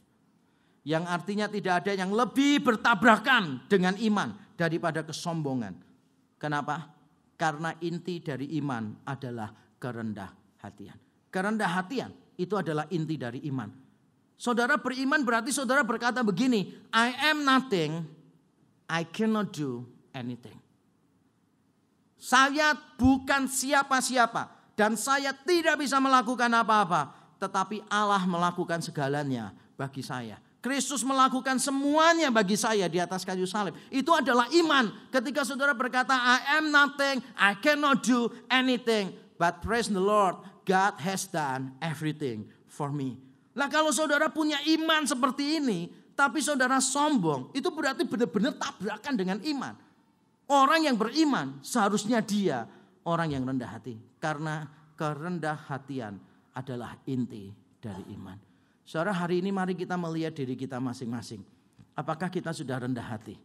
[0.86, 5.74] Yang artinya tidak ada yang lebih bertabrakan dengan iman daripada kesombongan.
[6.38, 6.94] Kenapa?
[7.34, 10.30] Karena inti dari iman adalah kerendah
[10.62, 10.98] hatian.
[11.28, 13.66] Kerendah hatian itu adalah inti dari iman.
[14.38, 18.06] Saudara beriman berarti saudara berkata begini, I am nothing,
[18.86, 19.82] I cannot do
[20.14, 20.54] anything.
[22.14, 24.46] Saya bukan siapa-siapa
[24.78, 27.10] dan saya tidak bisa melakukan apa-apa,
[27.42, 30.38] tetapi Allah melakukan segalanya bagi saya.
[30.58, 33.78] Kristus melakukan semuanya bagi saya di atas kayu salib.
[33.94, 34.90] Itu adalah iman.
[35.10, 39.14] Ketika saudara berkata, I am nothing, I cannot do anything.
[39.38, 40.34] But praise the Lord,
[40.68, 43.16] God has done everything for me.
[43.56, 49.38] Nah kalau saudara punya iman seperti ini, tapi saudara sombong, itu berarti benar-benar tabrakan dengan
[49.40, 49.72] iman.
[50.48, 52.68] Orang yang beriman seharusnya dia
[53.08, 53.96] orang yang rendah hati.
[54.20, 56.20] Karena kerendah hatian
[56.52, 57.48] adalah inti
[57.80, 58.36] dari iman.
[58.84, 61.40] Saudara hari ini mari kita melihat diri kita masing-masing.
[61.96, 63.36] Apakah kita sudah rendah hati?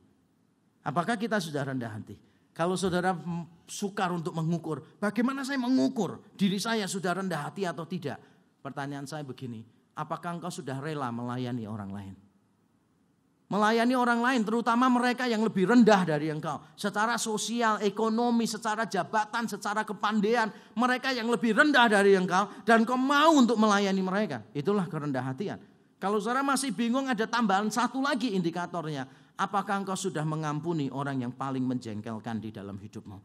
[0.84, 2.16] Apakah kita sudah rendah hati?
[2.54, 3.18] Kalau saudara
[3.66, 8.22] sukar untuk mengukur, bagaimana saya mengukur diri saya sudah rendah hati atau tidak?
[8.62, 9.66] Pertanyaan saya begini,
[9.98, 12.14] apakah engkau sudah rela melayani orang lain?
[13.54, 16.58] Melayani orang lain, terutama mereka yang lebih rendah dari engkau.
[16.74, 20.50] Secara sosial, ekonomi, secara jabatan, secara kepandaian.
[20.74, 22.50] Mereka yang lebih rendah dari engkau.
[22.66, 24.42] Dan kau mau untuk melayani mereka.
[24.58, 25.62] Itulah kerendah hatian.
[26.02, 29.06] Kalau saudara masih bingung ada tambahan satu lagi indikatornya.
[29.34, 33.18] Apakah engkau sudah mengampuni orang yang paling menjengkelkan di dalam hidupmu?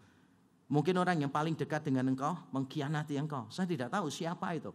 [0.69, 3.49] Mungkin orang yang paling dekat dengan engkau mengkhianati engkau.
[3.49, 4.73] Saya tidak tahu siapa itu.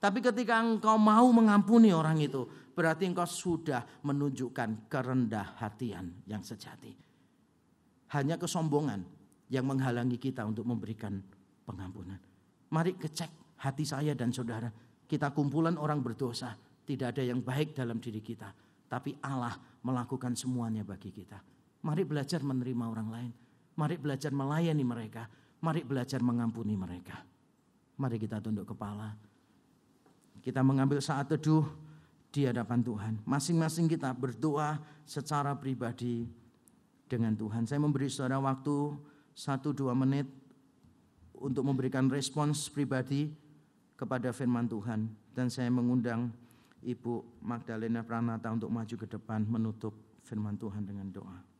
[0.00, 2.44] Tapi ketika engkau mau mengampuni orang itu,
[2.76, 6.92] berarti engkau sudah menunjukkan kerendah hatian yang sejati.
[8.12, 9.00] Hanya kesombongan
[9.48, 11.20] yang menghalangi kita untuk memberikan
[11.64, 12.20] pengampunan.
[12.68, 14.68] Mari kecek hati saya dan saudara.
[15.08, 16.52] Kita kumpulan orang berdosa.
[16.84, 18.52] Tidak ada yang baik dalam diri kita.
[18.88, 21.38] Tapi Allah melakukan semuanya bagi kita.
[21.84, 23.32] Mari belajar menerima orang lain.
[23.76, 25.28] Mari belajar melayani mereka.
[25.60, 27.20] Mari belajar mengampuni mereka.
[28.00, 29.12] Mari kita tunduk kepala.
[30.40, 31.68] Kita mengambil saat teduh
[32.32, 33.14] di hadapan Tuhan.
[33.28, 36.26] Masing-masing kita berdoa secara pribadi
[37.06, 37.68] dengan Tuhan.
[37.68, 38.96] Saya memberi saudara waktu
[39.36, 40.26] satu dua menit
[41.36, 43.28] untuk memberikan respons pribadi
[43.94, 45.12] kepada firman Tuhan.
[45.34, 46.32] Dan saya mengundang
[46.84, 51.53] Ibu Magdalena Pranata untuk maju ke depan menutup firman Tuhan dengan doa.